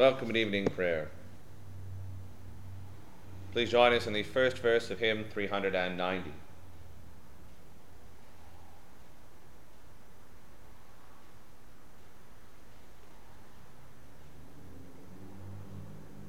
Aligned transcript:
Welcome 0.00 0.28
and 0.28 0.36
evening 0.38 0.64
prayer. 0.64 1.10
Please 3.52 3.70
join 3.70 3.92
us 3.92 4.06
in 4.06 4.14
the 4.14 4.22
first 4.22 4.56
verse 4.56 4.90
of 4.90 4.98
hymn 4.98 5.26
390. 5.30 6.32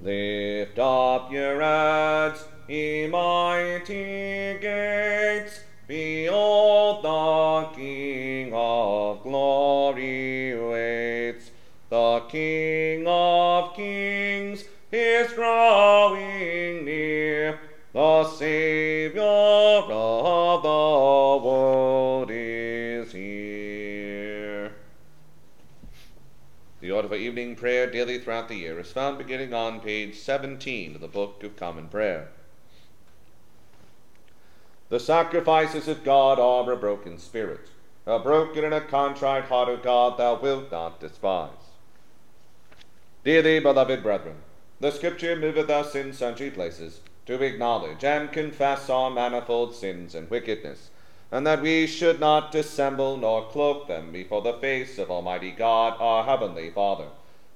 Lift 0.03 0.77
up 0.77 1.31
your 1.31 1.61
heads, 1.61 1.90
kings 13.81 14.65
is 14.91 15.33
drawing 15.33 16.85
near, 16.85 17.59
the 17.93 18.27
Savior 18.29 19.21
of 19.21 20.61
the 20.61 21.47
world 21.47 22.29
is 22.31 23.11
here. 23.11 24.73
The 26.79 26.91
order 26.91 27.07
for 27.07 27.15
evening 27.15 27.55
prayer 27.55 27.89
daily 27.89 28.19
throughout 28.19 28.49
the 28.49 28.55
year 28.55 28.79
is 28.79 28.91
found 28.91 29.17
beginning 29.17 29.53
on 29.53 29.79
page 29.79 30.19
17 30.19 30.95
of 30.95 31.01
the 31.01 31.07
Book 31.07 31.43
of 31.43 31.55
Common 31.55 31.87
Prayer. 31.87 32.29
The 34.89 34.99
sacrifices 34.99 35.87
of 35.87 36.03
God 36.03 36.37
are 36.39 36.71
a 36.71 36.77
broken 36.77 37.17
spirit. 37.17 37.67
A 38.05 38.19
broken 38.19 38.63
and 38.63 38.73
a 38.73 38.81
contrite 38.81 39.45
heart, 39.45 39.69
O 39.69 39.77
God, 39.77 40.17
thou 40.17 40.39
wilt 40.39 40.71
not 40.71 40.99
despise. 40.99 41.60
Dearly 43.23 43.59
beloved 43.59 44.01
brethren, 44.01 44.37
the 44.79 44.89
Scripture 44.89 45.35
moveth 45.35 45.69
us 45.69 45.93
in 45.93 46.11
sundry 46.11 46.49
places 46.49 47.01
to 47.27 47.39
acknowledge 47.43 48.03
and 48.03 48.31
confess 48.31 48.89
our 48.89 49.11
manifold 49.11 49.75
sins 49.75 50.15
and 50.15 50.27
wickedness, 50.27 50.89
and 51.31 51.45
that 51.45 51.61
we 51.61 51.85
should 51.85 52.19
not 52.19 52.51
dissemble 52.51 53.17
nor 53.17 53.47
cloak 53.49 53.87
them 53.87 54.11
before 54.11 54.41
the 54.41 54.53
face 54.53 54.97
of 54.97 55.11
Almighty 55.11 55.51
God, 55.51 55.97
our 55.99 56.23
heavenly 56.23 56.71
Father, 56.71 57.09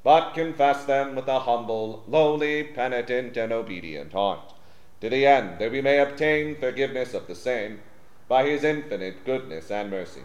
but 0.03 0.35
confess 0.35 0.85
them 0.85 1.15
with 1.15 1.27
a 1.27 1.39
humble, 1.39 2.03
lowly, 2.07 2.63
penitent, 2.63 3.35
and 3.35 3.51
obedient 3.51 4.13
heart, 4.13 4.53
to 5.01 5.09
the 5.09 5.25
end 5.25 5.57
that 5.57 5.71
we 5.71 5.81
may 5.81 5.97
obtain 5.97 6.55
forgiveness 6.55 7.15
of 7.15 7.25
the 7.25 7.33
same 7.33 7.79
by 8.27 8.43
His 8.43 8.63
infinite 8.63 9.25
goodness 9.25 9.71
and 9.71 9.89
mercy. 9.89 10.21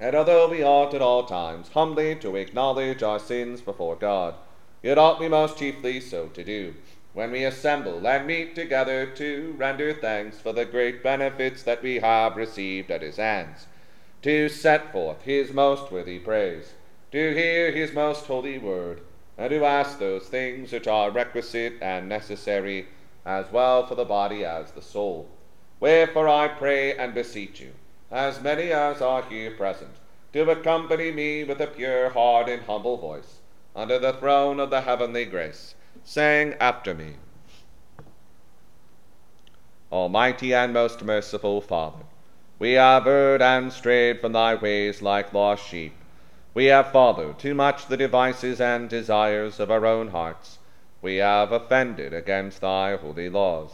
And 0.00 0.16
although 0.16 0.48
we 0.48 0.64
ought 0.64 0.94
at 0.94 1.02
all 1.02 1.24
times 1.24 1.68
humbly 1.68 2.16
to 2.16 2.34
acknowledge 2.36 3.02
our 3.02 3.18
sins 3.18 3.60
before 3.60 3.96
God, 3.96 4.34
yet 4.82 4.96
ought 4.96 5.20
we 5.20 5.28
most 5.28 5.58
chiefly 5.58 6.00
so 6.00 6.28
to 6.28 6.42
do, 6.42 6.74
when 7.12 7.30
we 7.30 7.44
assemble 7.44 8.06
and 8.06 8.26
meet 8.26 8.54
together 8.54 9.04
to 9.04 9.54
render 9.58 9.92
thanks 9.92 10.38
for 10.38 10.54
the 10.54 10.64
great 10.64 11.02
benefits 11.02 11.62
that 11.64 11.82
we 11.82 11.96
have 11.98 12.36
received 12.36 12.90
at 12.90 13.02
his 13.02 13.16
hands, 13.16 13.66
to 14.22 14.48
set 14.48 14.90
forth 14.90 15.20
his 15.22 15.52
most 15.52 15.92
worthy 15.92 16.18
praise, 16.18 16.72
to 17.12 17.34
hear 17.34 17.70
his 17.70 17.92
most 17.92 18.24
holy 18.24 18.56
word, 18.56 19.02
and 19.36 19.50
to 19.50 19.64
ask 19.66 19.98
those 19.98 20.28
things 20.28 20.72
which 20.72 20.86
are 20.86 21.10
requisite 21.10 21.74
and 21.82 22.08
necessary, 22.08 22.86
as 23.26 23.52
well 23.52 23.86
for 23.86 23.96
the 23.96 24.04
body 24.06 24.46
as 24.46 24.70
the 24.72 24.80
soul. 24.80 25.28
Wherefore 25.78 26.28
I 26.28 26.48
pray 26.48 26.96
and 26.96 27.12
beseech 27.12 27.60
you, 27.60 27.72
as 28.10 28.40
many 28.40 28.72
as 28.72 29.00
are 29.00 29.22
here 29.22 29.52
present, 29.52 29.94
to 30.32 30.50
accompany 30.50 31.12
me 31.12 31.44
with 31.44 31.60
a 31.60 31.66
pure 31.66 32.10
heart 32.10 32.48
and 32.48 32.62
humble 32.62 32.96
voice, 32.96 33.38
under 33.74 33.98
the 33.98 34.12
throne 34.14 34.58
of 34.58 34.70
the 34.70 34.80
heavenly 34.80 35.24
grace, 35.24 35.74
saying 36.02 36.54
after 36.60 36.94
me, 36.94 37.14
Almighty 39.92 40.54
and 40.54 40.72
most 40.72 41.02
merciful 41.02 41.60
Father, 41.60 42.04
we 42.58 42.72
have 42.72 43.06
erred 43.06 43.42
and 43.42 43.72
strayed 43.72 44.20
from 44.20 44.32
thy 44.32 44.54
ways 44.54 45.00
like 45.00 45.32
lost 45.32 45.66
sheep. 45.66 45.94
We 46.52 46.66
have 46.66 46.92
followed 46.92 47.38
too 47.38 47.54
much 47.54 47.86
the 47.86 47.96
devices 47.96 48.60
and 48.60 48.88
desires 48.88 49.58
of 49.58 49.70
our 49.70 49.86
own 49.86 50.08
hearts. 50.08 50.58
We 51.00 51.16
have 51.16 51.52
offended 51.52 52.12
against 52.12 52.60
thy 52.60 52.96
holy 52.96 53.28
laws. 53.30 53.70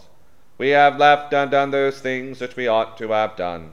We 0.56 0.68
have 0.70 0.98
left 0.98 1.32
undone 1.32 1.70
those 1.70 2.00
things 2.00 2.40
which 2.40 2.54
we 2.54 2.68
ought 2.68 2.96
to 2.98 3.08
have 3.10 3.34
done, 3.34 3.72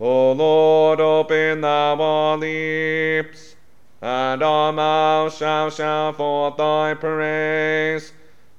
O 0.00 0.32
Lord, 0.32 1.00
open 1.00 1.60
thou 1.60 2.00
our 2.00 2.36
lips 2.36 3.54
and 4.04 4.42
our 4.42 4.70
mouth 4.70 5.34
shall 5.34 5.70
shout 5.70 6.16
forth 6.16 6.58
thy 6.58 6.92
praise. 6.92 8.12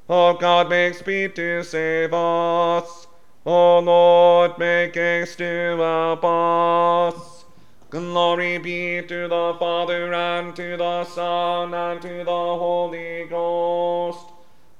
O 0.09 0.33
God, 0.33 0.69
make 0.69 0.95
speed 0.95 1.35
to 1.35 1.61
save 1.61 2.13
us. 2.15 3.05
O 3.45 3.77
Lord, 3.77 4.57
make 4.57 4.95
haste 4.95 5.37
to 5.37 5.77
help 5.77 6.23
us. 6.23 7.45
Glory 7.91 8.57
be 8.57 9.03
to 9.03 9.27
the 9.27 9.55
Father, 9.59 10.11
and 10.11 10.55
to 10.55 10.77
the 10.77 11.03
Son, 11.03 11.73
and 11.75 12.01
to 12.01 12.23
the 12.23 12.25
Holy 12.25 13.25
Ghost, 13.29 14.25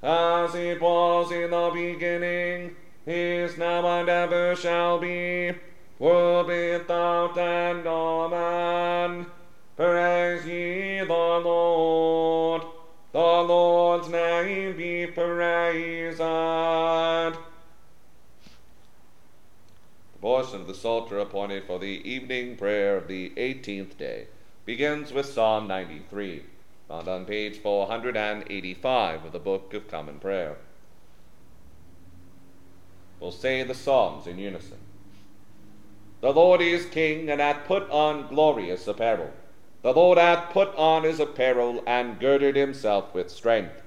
as 0.01 0.55
it 0.55 0.81
was 0.81 1.31
in 1.31 1.51
the 1.51 1.69
beginning, 1.71 2.75
is 3.05 3.55
now, 3.55 3.85
and 3.99 4.09
ever 4.09 4.55
shall 4.55 4.97
be, 4.97 5.53
world 5.99 6.47
without 6.47 7.37
end. 7.37 7.87
Amen. 7.87 9.25
Praise 9.75 10.45
ye 10.45 10.99
the 10.99 11.13
Lord. 11.13 12.61
The 13.11 13.19
Lord's 13.19 14.09
name 14.09 14.75
be 14.75 15.07
praised. 15.07 16.21
house 20.45 20.53
of 20.53 20.67
the 20.67 20.75
psalter 20.75 21.17
appointed 21.17 21.63
for 21.63 21.79
the 21.79 22.07
evening 22.07 22.55
prayer 22.55 22.97
of 22.97 23.07
the 23.07 23.31
18th 23.31 23.97
day 23.97 24.27
begins 24.63 25.11
with 25.11 25.25
Psalm 25.25 25.67
93, 25.67 26.43
found 26.87 27.07
on 27.07 27.25
page 27.25 27.57
485 27.57 29.25
of 29.25 29.31
the 29.31 29.39
Book 29.39 29.73
of 29.73 29.87
Common 29.87 30.19
Prayer. 30.19 30.57
We'll 33.19 33.31
say 33.31 33.63
the 33.63 33.73
Psalms 33.73 34.27
in 34.27 34.37
unison. 34.37 34.84
The 36.25 36.33
Lord 36.33 36.59
is 36.59 36.87
King, 36.87 37.29
and 37.29 37.39
hath 37.39 37.67
put 37.67 37.87
on 37.91 38.25
glorious 38.29 38.87
apparel. 38.87 39.29
The 39.83 39.93
Lord 39.93 40.17
hath 40.17 40.51
put 40.51 40.75
on 40.75 41.03
his 41.03 41.19
apparel, 41.19 41.83
and 41.85 42.19
girded 42.19 42.55
himself 42.55 43.13
with 43.13 43.29
strength. 43.29 43.83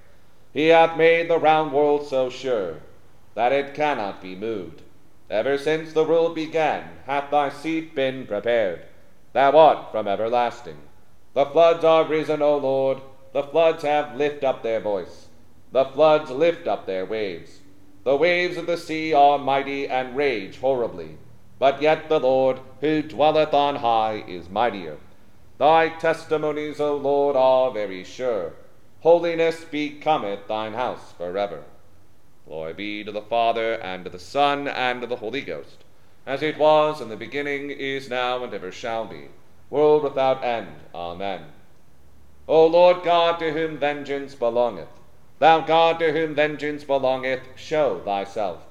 He 0.52 0.68
hath 0.68 0.96
made 0.96 1.28
the 1.28 1.40
round 1.40 1.72
world 1.72 2.06
so 2.06 2.30
sure, 2.30 2.76
that 3.34 3.50
it 3.50 3.74
cannot 3.74 4.22
be 4.22 4.36
moved. 4.36 4.82
Ever 5.28 5.58
since 5.58 5.92
the 5.92 6.04
world 6.04 6.36
began, 6.36 6.84
hath 7.06 7.28
thy 7.32 7.48
seat 7.48 7.92
been 7.96 8.24
prepared. 8.24 8.82
Thou 9.32 9.58
art 9.58 9.90
from 9.90 10.06
everlasting. 10.06 10.78
The 11.34 11.46
floods 11.46 11.82
are 11.82 12.04
risen, 12.04 12.40
O 12.40 12.56
Lord. 12.56 12.98
The 13.32 13.42
floods 13.42 13.82
have 13.82 14.14
lift 14.14 14.44
up 14.44 14.62
their 14.62 14.78
voice. 14.78 15.26
The 15.72 15.86
floods 15.86 16.30
lift 16.30 16.68
up 16.68 16.86
their 16.86 17.04
waves. 17.04 17.58
The 18.04 18.14
waves 18.14 18.56
of 18.56 18.66
the 18.66 18.76
sea 18.76 19.12
are 19.12 19.38
mighty 19.38 19.88
and 19.88 20.16
rage 20.16 20.60
horribly. 20.60 21.18
But 21.58 21.82
yet 21.82 22.08
the 22.08 22.20
Lord, 22.20 22.60
who 22.80 23.02
dwelleth 23.02 23.52
on 23.52 23.76
high, 23.76 24.24
is 24.28 24.48
mightier. 24.48 24.98
Thy 25.58 25.88
testimonies, 25.88 26.78
O 26.78 26.94
Lord, 26.94 27.34
are 27.34 27.72
very 27.72 28.04
sure. 28.04 28.52
Holiness 29.00 29.64
becometh 29.64 30.46
thine 30.46 30.74
house 30.74 31.12
forever. 31.12 31.64
Glory 32.46 32.72
be 32.72 33.04
to 33.04 33.12
the 33.12 33.22
Father, 33.22 33.74
and 33.74 34.04
to 34.04 34.10
the 34.10 34.18
Son, 34.18 34.68
and 34.68 35.00
to 35.00 35.06
the 35.06 35.16
Holy 35.16 35.40
Ghost, 35.40 35.84
as 36.26 36.42
it 36.42 36.58
was 36.58 37.00
in 37.00 37.08
the 37.08 37.16
beginning, 37.16 37.70
is 37.70 38.08
now, 38.08 38.42
and 38.44 38.54
ever 38.54 38.72
shall 38.72 39.04
be, 39.04 39.28
world 39.68 40.04
without 40.04 40.44
end. 40.44 40.68
Amen. 40.94 41.46
O 42.46 42.66
Lord 42.66 43.02
God, 43.02 43.38
to 43.40 43.52
whom 43.52 43.76
vengeance 43.76 44.34
belongeth, 44.34 44.88
thou 45.40 45.60
God 45.60 45.98
to 45.98 46.12
whom 46.12 46.34
vengeance 46.34 46.84
belongeth, 46.84 47.42
show 47.56 48.00
thyself. 48.00 48.64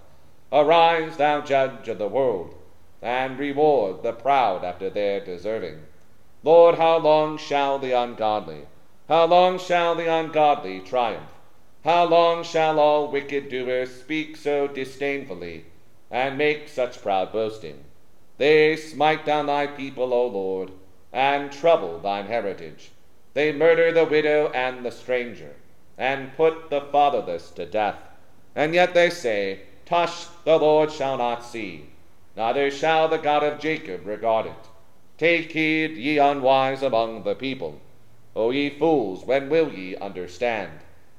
Arise, 0.51 1.17
thou 1.17 1.41
judge 1.41 1.87
of 1.87 1.97
the 1.97 2.07
world, 2.07 2.55
and 3.01 3.37
reward 3.37 4.03
the 4.03 4.13
proud 4.13 4.63
after 4.63 4.89
their 4.89 5.19
deserving. 5.19 5.79
Lord, 6.43 6.75
how 6.75 6.97
long 6.97 7.37
shall 7.37 7.79
the 7.79 7.91
ungodly, 7.91 8.67
how 9.07 9.25
long 9.25 9.57
shall 9.59 9.95
the 9.95 10.11
ungodly 10.11 10.79
triumph? 10.81 11.31
How 11.83 12.05
long 12.05 12.43
shall 12.43 12.79
all 12.79 13.07
wicked 13.09 13.49
doers 13.49 14.01
speak 14.01 14.35
so 14.35 14.67
disdainfully, 14.67 15.65
and 16.11 16.37
make 16.37 16.67
such 16.67 17.01
proud 17.01 17.31
boasting? 17.31 17.85
They 18.37 18.75
smite 18.75 19.25
down 19.25 19.45
thy 19.45 19.67
people, 19.67 20.13
O 20.13 20.27
Lord, 20.27 20.71
and 21.13 21.51
trouble 21.51 21.99
thine 21.99 22.27
heritage. 22.27 22.91
They 23.33 23.51
murder 23.51 23.91
the 23.91 24.05
widow 24.05 24.51
and 24.53 24.85
the 24.85 24.91
stranger, 24.91 25.55
and 25.97 26.35
put 26.35 26.69
the 26.69 26.81
fatherless 26.81 27.51
to 27.51 27.65
death. 27.65 27.99
And 28.55 28.73
yet 28.73 28.93
they 28.93 29.09
say, 29.09 29.61
Tush, 29.85 30.25
the 30.43 30.57
Lord 30.57 30.91
shall 30.91 31.17
not 31.17 31.45
see, 31.45 31.85
neither 32.37 32.69
shall 32.69 33.07
the 33.07 33.17
God 33.17 33.43
of 33.43 33.59
Jacob 33.59 34.05
regard 34.05 34.45
it. 34.45 34.53
Take 35.17 35.51
heed, 35.51 35.97
ye 35.97 36.19
unwise 36.19 36.83
among 36.83 37.23
the 37.23 37.33
people. 37.33 37.81
O 38.35 38.51
ye 38.51 38.69
fools, 38.69 39.25
when 39.25 39.49
will 39.49 39.73
ye 39.73 39.95
understand? 39.95 40.71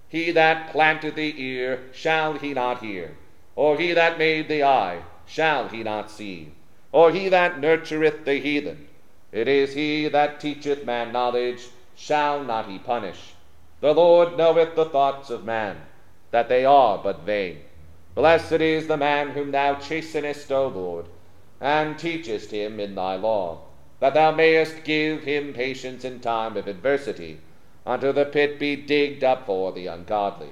He 0.08 0.30
that 0.30 0.70
planted 0.70 1.16
the 1.16 1.34
ear, 1.36 1.80
shall 1.92 2.34
he 2.34 2.54
not 2.54 2.80
hear? 2.80 3.16
Or 3.56 3.76
he 3.76 3.92
that 3.92 4.16
made 4.16 4.48
the 4.48 4.62
eye, 4.62 5.02
shall 5.26 5.68
he 5.68 5.82
not 5.82 6.10
see? 6.12 6.52
Or 6.92 7.10
he 7.10 7.28
that 7.28 7.60
nurtureth 7.60 8.24
the 8.24 8.38
heathen? 8.38 8.86
It 9.32 9.48
is 9.48 9.74
he 9.74 10.08
that 10.08 10.38
teacheth 10.38 10.86
man 10.86 11.12
knowledge, 11.12 11.66
shall 11.96 12.44
not 12.44 12.68
he 12.68 12.78
punish? 12.78 13.34
The 13.80 13.92
Lord 13.92 14.38
knoweth 14.38 14.76
the 14.76 14.86
thoughts 14.86 15.28
of 15.28 15.44
man, 15.44 15.76
that 16.30 16.48
they 16.48 16.64
are 16.64 16.98
but 16.98 17.22
vain. 17.22 17.58
Blessed 18.18 18.60
is 18.60 18.88
the 18.88 18.96
man 18.96 19.28
whom 19.28 19.52
thou 19.52 19.76
chastenest, 19.76 20.50
O 20.50 20.66
Lord, 20.66 21.06
and 21.60 21.96
teachest 21.96 22.50
him 22.50 22.80
in 22.80 22.96
thy 22.96 23.14
law 23.14 23.60
that 24.00 24.12
thou 24.14 24.32
mayest 24.32 24.82
give 24.82 25.22
him 25.22 25.52
patience 25.52 26.04
in 26.04 26.18
time 26.18 26.56
of 26.56 26.66
adversity, 26.66 27.38
until 27.86 28.12
the 28.12 28.24
pit 28.24 28.58
be 28.58 28.74
digged 28.74 29.22
up 29.22 29.46
for 29.46 29.70
the 29.70 29.86
ungodly. 29.86 30.50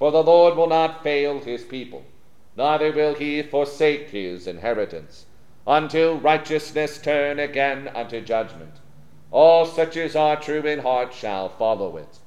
For 0.00 0.10
the 0.10 0.24
Lord 0.24 0.56
will 0.56 0.66
not 0.66 1.04
fail 1.04 1.38
his 1.38 1.62
people, 1.62 2.04
neither 2.56 2.90
will 2.90 3.14
he 3.14 3.40
forsake 3.42 4.10
his 4.10 4.48
inheritance, 4.48 5.26
until 5.68 6.18
righteousness 6.18 7.00
turn 7.00 7.38
again 7.38 7.92
unto 7.94 8.22
judgment. 8.22 8.80
All 9.30 9.66
such 9.66 9.96
as 9.96 10.16
are 10.16 10.34
true 10.34 10.62
in 10.62 10.80
heart 10.80 11.14
shall 11.14 11.48
follow 11.48 11.96
it. 11.96 12.18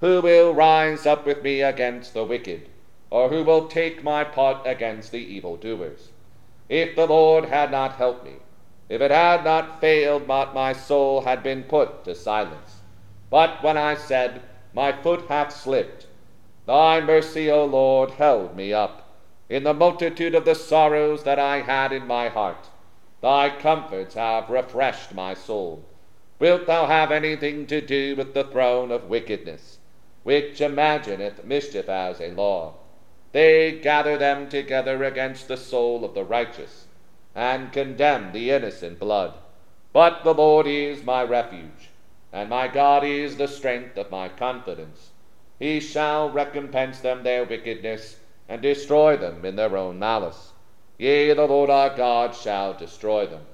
Who 0.00 0.20
will 0.20 0.52
rise 0.52 1.06
up 1.06 1.26
with 1.26 1.44
me 1.44 1.62
against 1.62 2.12
the 2.12 2.24
wicked? 2.24 2.68
Or 3.12 3.28
who 3.28 3.44
will 3.44 3.68
take 3.68 4.02
my 4.02 4.24
part 4.24 4.66
against 4.66 5.12
the 5.12 5.18
evildoers? 5.18 6.12
If 6.70 6.96
the 6.96 7.06
Lord 7.06 7.44
had 7.44 7.70
not 7.70 7.96
helped 7.96 8.24
me, 8.24 8.36
if 8.88 9.02
it 9.02 9.10
had 9.10 9.44
not 9.44 9.82
failed, 9.82 10.26
but 10.26 10.54
my 10.54 10.72
soul 10.72 11.20
had 11.20 11.42
been 11.42 11.64
put 11.64 12.04
to 12.04 12.14
silence. 12.14 12.80
But 13.28 13.62
when 13.62 13.76
I 13.76 13.96
said, 13.96 14.40
My 14.72 14.92
foot 14.92 15.26
hath 15.28 15.52
slipped, 15.52 16.06
thy 16.64 17.02
mercy, 17.02 17.50
O 17.50 17.66
Lord, 17.66 18.12
held 18.12 18.56
me 18.56 18.72
up. 18.72 19.14
In 19.50 19.64
the 19.64 19.74
multitude 19.74 20.34
of 20.34 20.46
the 20.46 20.54
sorrows 20.54 21.22
that 21.24 21.38
I 21.38 21.60
had 21.60 21.92
in 21.92 22.06
my 22.06 22.30
heart, 22.30 22.70
thy 23.20 23.50
comforts 23.50 24.14
have 24.14 24.48
refreshed 24.48 25.12
my 25.14 25.34
soul. 25.34 25.84
Wilt 26.38 26.64
thou 26.64 26.86
have 26.86 27.12
anything 27.12 27.66
to 27.66 27.82
do 27.82 28.16
with 28.16 28.32
the 28.32 28.44
throne 28.44 28.90
of 28.90 29.10
wickedness, 29.10 29.80
which 30.22 30.62
imagineth 30.62 31.44
mischief 31.44 31.90
as 31.90 32.18
a 32.18 32.30
law? 32.30 32.76
They 33.32 33.72
gather 33.72 34.18
them 34.18 34.48
together 34.48 35.02
against 35.04 35.48
the 35.48 35.56
soul 35.56 36.04
of 36.04 36.14
the 36.14 36.24
righteous 36.24 36.86
and 37.34 37.72
condemn 37.72 38.32
the 38.32 38.50
innocent 38.50 38.98
blood. 38.98 39.34
But 39.92 40.22
the 40.22 40.34
Lord 40.34 40.66
is 40.66 41.02
my 41.02 41.22
refuge, 41.22 41.90
and 42.32 42.48
my 42.48 42.68
God 42.68 43.04
is 43.04 43.36
the 43.36 43.48
strength 43.48 43.96
of 43.96 44.10
my 44.10 44.28
confidence. 44.28 45.10
He 45.58 45.80
shall 45.80 46.30
recompense 46.30 47.00
them 47.00 47.22
their 47.22 47.44
wickedness, 47.44 48.18
and 48.48 48.60
destroy 48.60 49.16
them 49.16 49.44
in 49.44 49.56
their 49.56 49.76
own 49.76 49.98
malice. 49.98 50.52
Yea, 50.98 51.32
the 51.32 51.46
Lord 51.46 51.70
our 51.70 51.94
God 51.96 52.34
shall 52.34 52.74
destroy 52.74 53.26
them. 53.26 53.46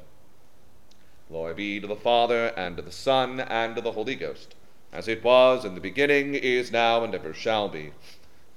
Glory 1.29 1.55
be 1.55 1.81
to 1.81 1.87
the 1.87 1.95
Father, 1.95 2.47
and 2.57 2.77
to 2.77 2.83
the 2.83 2.91
Son, 2.91 3.39
and 3.41 3.77
to 3.77 3.83
the 3.83 3.93
Holy 3.93 4.15
Ghost, 4.15 4.55
as 4.93 5.07
it 5.07 5.23
was 5.23 5.65
in 5.65 5.75
the 5.75 5.81
beginning, 5.81 6.35
is 6.35 6.73
now, 6.73 7.05
and 7.05 7.15
ever 7.15 7.35
shall 7.35 7.69
be, 7.69 7.93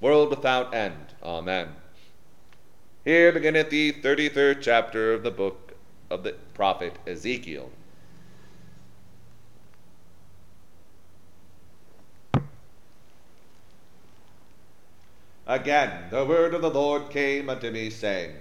world 0.02 0.30
without 0.30 0.74
end. 0.74 1.14
Amen. 1.22 1.68
Here 3.04 3.32
beginneth 3.32 3.70
the 3.70 3.92
33rd 3.92 4.60
chapter 4.60 5.14
of 5.14 5.22
the 5.22 5.30
book 5.30 5.74
of 6.10 6.24
the 6.24 6.32
prophet 6.54 6.98
Ezekiel. 7.06 7.70
Again, 15.46 16.08
the 16.10 16.24
word 16.24 16.54
of 16.54 16.62
the 16.62 16.70
Lord 16.70 17.10
came 17.10 17.48
unto 17.48 17.70
me, 17.70 17.88
saying, 17.90 18.32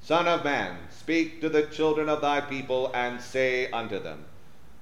Son 0.00 0.26
of 0.26 0.44
man, 0.44 0.76
speak 0.90 1.40
to 1.40 1.48
the 1.48 1.64
children 1.66 2.08
of 2.08 2.20
thy 2.20 2.40
people, 2.40 2.90
and 2.94 3.20
say 3.20 3.70
unto 3.70 3.98
them, 3.98 4.24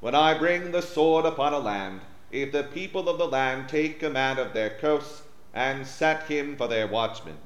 When 0.00 0.14
I 0.14 0.34
bring 0.34 0.70
the 0.70 0.82
sword 0.82 1.24
upon 1.24 1.52
a 1.52 1.58
land, 1.58 2.00
if 2.30 2.52
the 2.52 2.62
people 2.62 3.08
of 3.08 3.18
the 3.18 3.26
land 3.26 3.68
take 3.68 4.00
command 4.00 4.38
of 4.38 4.52
their 4.52 4.70
coasts, 4.70 5.22
and 5.54 5.86
set 5.86 6.24
him 6.24 6.56
for 6.56 6.68
their 6.68 6.86
watchman, 6.86 7.38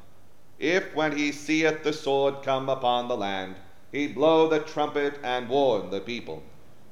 if 0.58 0.94
when 0.94 1.16
he 1.16 1.30
seeth 1.30 1.82
the 1.82 1.92
sword 1.92 2.42
come 2.42 2.68
upon 2.68 3.06
the 3.08 3.16
land, 3.16 3.54
he 3.92 4.06
blow 4.06 4.48
the 4.48 4.58
trumpet 4.58 5.18
and 5.22 5.48
warn 5.48 5.90
the 5.90 6.00
people, 6.00 6.42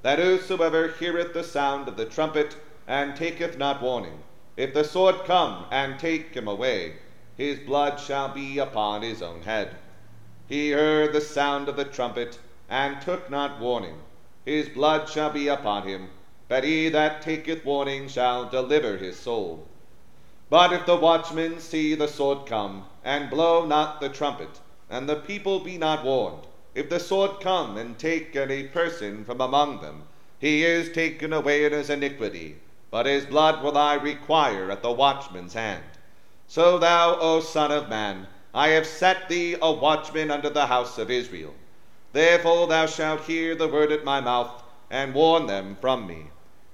that 0.03 0.19
whosoever 0.19 0.89
heareth 0.89 1.33
the 1.33 1.43
sound 1.43 1.89
of 1.89 1.97
the 1.97 2.05
trumpet 2.05 2.57
and 2.87 3.17
taketh 3.17 3.59
not 3.59 3.81
warning, 3.83 4.23
if 4.57 4.73
the 4.75 4.85
sword 4.85 5.17
come 5.25 5.65
and 5.71 5.99
take 5.99 6.35
him 6.35 6.47
away, 6.47 6.95
his 7.37 7.59
blood 7.59 7.99
shall 7.99 8.29
be 8.29 8.59
upon 8.59 9.03
his 9.03 9.23
own 9.23 9.43
head. 9.43 9.77
He 10.47 10.71
heard 10.71 11.13
the 11.13 11.21
sound 11.21 11.69
of 11.69 11.77
the 11.77 11.85
trumpet 11.85 12.39
and 12.69 13.01
took 13.01 13.31
not 13.31 13.59
warning, 13.59 14.01
his 14.45 14.69
blood 14.69 15.09
shall 15.09 15.31
be 15.31 15.49
upon 15.49 15.89
him, 15.89 16.11
but 16.49 16.65
he 16.65 16.89
that 16.89 17.23
taketh 17.23 17.65
warning 17.65 18.09
shall 18.09 18.49
deliver 18.49 18.97
his 18.97 19.19
soul. 19.19 19.67
But 20.51 20.73
if 20.73 20.85
the 20.85 20.97
watchman 20.97 21.61
see 21.61 21.95
the 21.95 22.09
sword 22.09 22.45
come, 22.45 22.85
and 23.05 23.31
blow 23.31 23.65
not 23.65 24.01
the 24.01 24.09
trumpet, 24.09 24.61
and 24.91 25.09
the 25.09 25.15
people 25.15 25.61
be 25.61 25.79
not 25.79 26.05
warned, 26.05 26.43
if 26.75 26.89
the 26.89 26.99
sword 26.99 27.41
come 27.41 27.77
and 27.77 27.97
take 27.97 28.35
any 28.35 28.65
person 28.65 29.25
from 29.25 29.41
among 29.41 29.81
them, 29.81 30.09
he 30.41 30.65
is 30.65 30.91
taken 30.91 31.33
away 31.33 31.65
in 31.65 31.73
his 31.73 31.89
iniquity, 31.89 32.59
but 32.91 33.07
his 33.07 33.27
blood 33.27 33.63
will 33.63 33.79
I 33.79 33.95
require 33.95 34.73
at 34.73 34.83
the 34.83 34.91
watchman's 34.91 35.55
hand. 35.55 35.85
So 36.49 36.79
thou, 36.79 37.17
O 37.21 37.39
Son 37.39 37.71
of 37.71 37.89
Man, 37.89 38.27
I 38.53 38.71
have 38.71 38.87
set 38.87 39.29
thee 39.29 39.57
a 39.63 39.71
watchman 39.71 40.33
unto 40.33 40.51
the 40.51 40.67
house 40.67 40.99
of 40.99 41.13
Israel. 41.13 41.55
Therefore 42.13 42.67
thou 42.67 42.87
shalt 42.87 43.21
hear 43.23 43.55
the 43.55 43.69
word 43.69 43.93
at 43.93 44.03
my 44.03 44.21
mouth, 44.21 44.65
and 44.91 45.15
warn 45.15 45.47
them 45.47 45.77
from 45.81 46.09
me. 46.09 46.27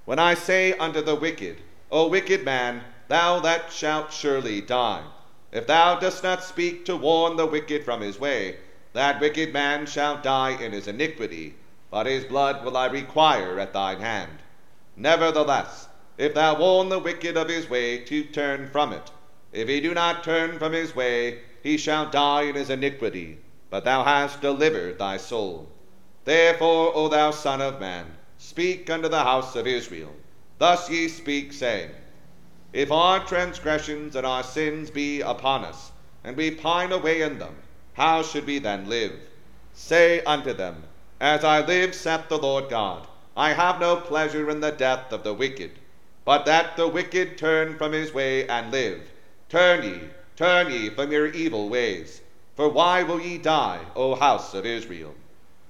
When 0.05 0.17
I 0.17 0.33
say 0.33 0.73
unto 0.73 1.03
the 1.03 1.13
wicked, 1.13 1.61
O 1.91 2.07
wicked 2.07 2.43
man, 2.43 2.83
thou 3.07 3.39
that 3.39 3.71
shalt 3.71 4.11
surely 4.11 4.61
die. 4.61 5.03
If 5.51 5.67
thou 5.67 5.95
dost 5.99 6.23
not 6.23 6.43
speak 6.43 6.85
to 6.85 6.95
warn 6.95 7.37
the 7.37 7.45
wicked 7.45 7.85
from 7.85 8.01
his 8.01 8.19
way, 8.19 8.57
that 8.93 9.19
wicked 9.21 9.53
man 9.53 9.85
shall 9.85 10.17
die 10.17 10.51
in 10.61 10.71
his 10.71 10.87
iniquity, 10.87 11.55
but 11.89 12.05
his 12.05 12.25
blood 12.25 12.65
will 12.65 12.75
I 12.75 12.87
require 12.87 13.59
at 13.59 13.73
thine 13.73 14.01
hand. 14.01 14.39
Nevertheless, 14.95 15.87
if 16.17 16.33
thou 16.33 16.59
warn 16.59 16.89
the 16.89 16.99
wicked 16.99 17.37
of 17.37 17.47
his 17.47 17.69
way 17.69 17.99
to 17.99 18.23
turn 18.23 18.67
from 18.69 18.91
it, 18.91 19.11
if 19.53 19.67
he 19.67 19.79
do 19.79 19.93
not 19.93 20.23
turn 20.23 20.59
from 20.59 20.73
his 20.73 20.95
way, 20.95 21.39
he 21.63 21.77
shall 21.77 22.09
die 22.09 22.43
in 22.43 22.55
his 22.55 22.69
iniquity, 22.69 23.37
but 23.69 23.85
thou 23.85 24.03
hast 24.03 24.41
delivered 24.41 24.99
thy 24.99 25.17
soul. 25.17 25.69
Therefore, 26.25 26.91
O 26.95 27.07
thou 27.07 27.31
Son 27.31 27.61
of 27.61 27.79
Man, 27.79 28.17
speak 28.37 28.89
unto 28.89 29.07
the 29.07 29.23
house 29.23 29.55
of 29.55 29.65
Israel. 29.65 30.13
Thus 30.57 30.89
ye 30.89 31.07
speak, 31.07 31.53
saying, 31.53 31.91
If 32.73 32.91
our 32.91 33.25
transgressions 33.25 34.13
and 34.15 34.27
our 34.27 34.43
sins 34.43 34.91
be 34.91 35.21
upon 35.21 35.63
us, 35.63 35.91
and 36.23 36.35
we 36.35 36.51
pine 36.51 36.91
away 36.91 37.21
in 37.21 37.39
them, 37.39 37.55
how 37.93 38.21
should 38.21 38.45
we 38.45 38.59
then 38.59 38.89
live? 38.89 39.13
Say 39.73 40.21
unto 40.25 40.51
them, 40.51 40.83
As 41.21 41.45
I 41.45 41.65
live, 41.65 41.95
saith 41.95 42.27
the 42.27 42.37
Lord 42.37 42.69
God, 42.69 43.07
I 43.37 43.53
have 43.53 43.79
no 43.79 43.95
pleasure 43.95 44.49
in 44.49 44.59
the 44.59 44.71
death 44.71 45.13
of 45.13 45.23
the 45.23 45.33
wicked, 45.33 45.79
but 46.25 46.45
that 46.45 46.75
the 46.75 46.89
wicked 46.89 47.37
turn 47.37 47.77
from 47.77 47.93
his 47.93 48.13
way 48.13 48.45
and 48.47 48.69
live. 48.69 49.11
Turn 49.47 49.83
ye, 49.83 50.09
turn 50.35 50.69
ye 50.69 50.89
from 50.89 51.11
your 51.11 51.27
evil 51.27 51.69
ways. 51.69 52.21
For 52.57 52.67
why 52.67 53.01
will 53.01 53.21
ye 53.21 53.37
die, 53.37 53.79
O 53.95 54.15
house 54.15 54.53
of 54.53 54.65
Israel? 54.65 55.15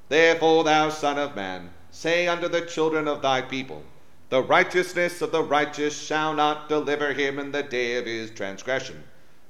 Therefore, 0.09 0.63
thou 0.63 0.89
Son 0.89 1.19
of 1.19 1.35
Man, 1.35 1.69
say 1.91 2.27
unto 2.27 2.47
the 2.47 2.61
children 2.61 3.07
of 3.07 3.21
thy 3.21 3.41
people, 3.41 3.83
The 4.29 4.43
righteousness 4.43 5.21
of 5.21 5.31
the 5.31 5.41
righteous 5.41 5.97
shall 5.97 6.33
not 6.33 6.67
deliver 6.67 7.13
him 7.13 7.39
in 7.39 7.53
the 7.53 7.63
day 7.63 7.95
of 7.97 8.05
his 8.05 8.29
transgression. 8.29 9.05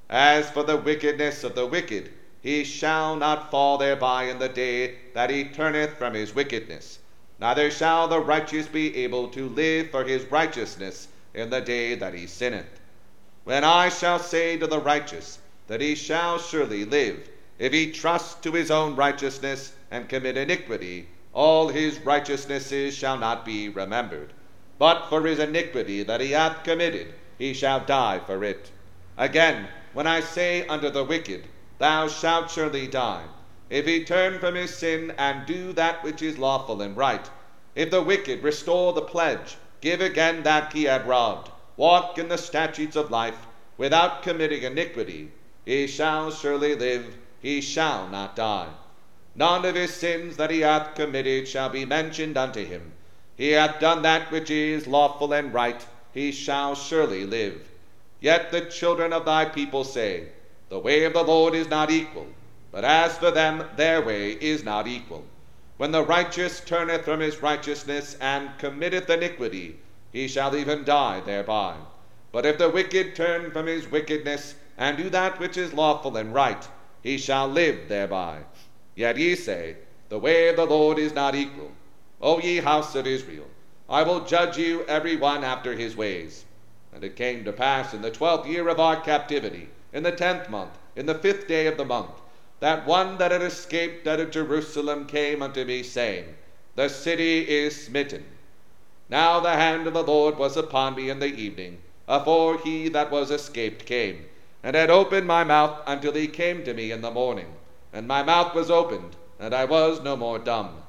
As 0.07 0.51
for 0.51 0.61
the 0.61 0.77
wickedness 0.77 1.43
of 1.43 1.55
the 1.55 1.65
wicked, 1.65 2.11
he 2.41 2.63
shall 2.63 3.15
not 3.15 3.49
fall 3.49 3.79
thereby 3.79 4.25
in 4.25 4.37
the 4.37 4.49
day 4.49 4.99
that 5.15 5.31
he 5.31 5.45
turneth 5.45 5.97
from 5.97 6.13
his 6.13 6.35
wickedness. 6.35 6.99
Neither 7.39 7.71
shall 7.71 8.07
the 8.07 8.19
righteous 8.19 8.67
be 8.67 8.95
able 8.97 9.29
to 9.29 9.49
live 9.49 9.89
for 9.89 10.03
his 10.03 10.25
righteousness 10.25 11.07
in 11.33 11.49
the 11.49 11.61
day 11.61 11.95
that 11.95 12.13
he 12.13 12.27
sinneth. 12.27 12.79
When 13.45 13.63
I 13.63 13.89
shall 13.89 14.19
say 14.19 14.57
to 14.57 14.67
the 14.67 14.79
righteous 14.79 15.39
that 15.67 15.81
he 15.81 15.95
shall 15.95 16.37
surely 16.37 16.85
live, 16.85 17.27
if 17.57 17.73
he 17.73 17.91
trust 17.91 18.43
to 18.43 18.51
his 18.51 18.69
own 18.69 18.95
righteousness 18.95 19.73
and 19.89 20.07
commit 20.07 20.37
iniquity, 20.37 21.07
all 21.33 21.69
his 21.69 21.99
righteousnesses 22.01 22.95
shall 22.95 23.17
not 23.17 23.43
be 23.43 23.69
remembered. 23.69 24.33
But 24.79 25.09
for 25.09 25.23
his 25.23 25.39
iniquity 25.39 26.03
that 26.03 26.21
he 26.21 26.33
hath 26.33 26.63
committed, 26.63 27.15
he 27.39 27.51
shall 27.55 27.79
die 27.79 28.19
for 28.19 28.43
it. 28.43 28.69
Again, 29.17 29.69
when 29.93 30.05
I 30.05 30.19
say 30.19 30.67
unto 30.67 30.91
the 30.91 31.03
wicked, 31.03 31.45
Thou 31.79 32.07
shalt 32.07 32.51
surely 32.51 32.85
die, 32.85 33.23
if 33.71 33.87
he 33.87 34.05
turn 34.05 34.37
from 34.37 34.53
his 34.53 34.77
sin 34.77 35.15
and 35.17 35.47
do 35.47 35.73
that 35.73 36.03
which 36.03 36.21
is 36.21 36.37
lawful 36.37 36.79
and 36.83 36.95
right, 36.95 37.27
if 37.73 37.89
the 37.89 38.03
wicked 38.03 38.43
restore 38.43 38.93
the 38.93 39.01
pledge, 39.01 39.57
give 39.81 39.99
again 39.99 40.43
that 40.43 40.73
he 40.73 40.83
had 40.83 41.07
robbed, 41.07 41.49
walk 41.75 42.19
in 42.19 42.27
the 42.27 42.37
statutes 42.37 42.95
of 42.95 43.09
life, 43.09 43.47
without 43.79 44.21
committing 44.21 44.61
iniquity, 44.61 45.31
he 45.65 45.87
shall 45.87 46.29
surely 46.29 46.75
live, 46.75 47.17
he 47.41 47.61
shall 47.61 48.07
not 48.09 48.35
die. 48.35 48.69
None 49.33 49.65
of 49.65 49.73
his 49.73 49.95
sins 49.95 50.37
that 50.37 50.51
he 50.51 50.59
hath 50.59 50.93
committed 50.93 51.47
shall 51.47 51.69
be 51.69 51.83
mentioned 51.83 52.37
unto 52.37 52.63
him. 52.63 52.93
He 53.37 53.51
hath 53.51 53.79
done 53.79 54.01
that 54.01 54.31
which 54.31 54.49
is 54.49 54.87
lawful 54.87 55.31
and 55.31 55.53
right, 55.53 55.85
he 56.11 56.31
shall 56.31 56.73
surely 56.73 57.23
live. 57.23 57.69
Yet 58.19 58.49
the 58.51 58.61
children 58.61 59.13
of 59.13 59.25
thy 59.25 59.45
people 59.45 59.83
say, 59.83 60.29
The 60.69 60.79
way 60.79 61.03
of 61.03 61.13
the 61.13 61.21
Lord 61.21 61.53
is 61.53 61.69
not 61.69 61.91
equal, 61.91 62.27
but 62.71 62.83
as 62.83 63.15
for 63.15 63.29
them, 63.29 63.63
their 63.75 64.01
way 64.01 64.31
is 64.31 64.63
not 64.63 64.87
equal. 64.87 65.23
When 65.77 65.91
the 65.91 66.01
righteous 66.01 66.59
turneth 66.59 67.05
from 67.05 67.19
his 67.19 67.43
righteousness 67.43 68.17
and 68.19 68.57
committeth 68.57 69.07
iniquity, 69.07 69.77
he 70.11 70.27
shall 70.27 70.55
even 70.55 70.83
die 70.83 71.19
thereby. 71.19 71.75
But 72.31 72.47
if 72.47 72.57
the 72.57 72.71
wicked 72.71 73.15
turn 73.15 73.51
from 73.51 73.67
his 73.67 73.91
wickedness 73.91 74.55
and 74.79 74.97
do 74.97 75.11
that 75.11 75.39
which 75.39 75.57
is 75.57 75.73
lawful 75.73 76.17
and 76.17 76.33
right, 76.33 76.67
he 77.03 77.19
shall 77.19 77.47
live 77.47 77.87
thereby. 77.87 78.39
Yet 78.95 79.17
ye 79.17 79.35
say, 79.35 79.75
The 80.09 80.17
way 80.17 80.47
of 80.49 80.55
the 80.55 80.65
Lord 80.65 80.97
is 80.97 81.13
not 81.13 81.35
equal. 81.35 81.71
O 82.19 82.39
ye 82.39 82.57
house 82.57 82.95
of 82.95 83.05
Israel, 83.05 83.45
I 83.87 84.01
will 84.01 84.21
judge 84.21 84.57
you 84.57 84.83
every 84.87 85.15
one 85.15 85.43
after 85.43 85.73
his 85.73 85.95
ways. 85.95 86.45
And 86.91 87.03
it 87.03 87.15
came 87.15 87.45
to 87.45 87.53
pass 87.53 87.93
in 87.93 88.01
the 88.01 88.09
twelfth 88.09 88.47
year 88.47 88.67
of 88.69 88.79
our 88.79 88.99
captivity, 88.99 89.69
in 89.93 90.01
the 90.01 90.11
tenth 90.11 90.49
month, 90.49 90.71
in 90.95 91.05
the 91.05 91.13
fifth 91.13 91.47
day 91.47 91.67
of 91.67 91.77
the 91.77 91.85
month, 91.85 92.09
that 92.59 92.87
one 92.87 93.19
that 93.19 93.29
had 93.29 93.43
escaped 93.43 94.07
out 94.07 94.19
of 94.19 94.31
Jerusalem 94.31 95.05
came 95.05 95.43
unto 95.43 95.63
me, 95.63 95.83
saying, 95.83 96.35
The 96.75 96.89
city 96.89 97.47
is 97.47 97.85
smitten. 97.85 98.25
Now 99.09 99.39
the 99.39 99.53
hand 99.53 99.85
of 99.85 99.93
the 99.93 100.01
Lord 100.01 100.39
was 100.39 100.57
upon 100.57 100.95
me 100.95 101.11
in 101.11 101.19
the 101.19 101.27
evening, 101.27 101.83
afore 102.07 102.57
he 102.57 102.89
that 102.89 103.11
was 103.11 103.29
escaped 103.29 103.85
came, 103.85 104.25
and 104.63 104.75
had 104.75 104.89
opened 104.89 105.27
my 105.27 105.43
mouth 105.43 105.83
until 105.85 106.13
he 106.13 106.27
came 106.27 106.63
to 106.63 106.73
me 106.73 106.91
in 106.91 107.01
the 107.01 107.11
morning. 107.11 107.53
And 107.93 108.07
my 108.07 108.23
mouth 108.23 108.55
was 108.55 108.71
opened, 108.71 109.15
and 109.39 109.53
I 109.53 109.65
was 109.65 110.01
no 110.01 110.15
more 110.15 110.39
dumb. 110.39 110.81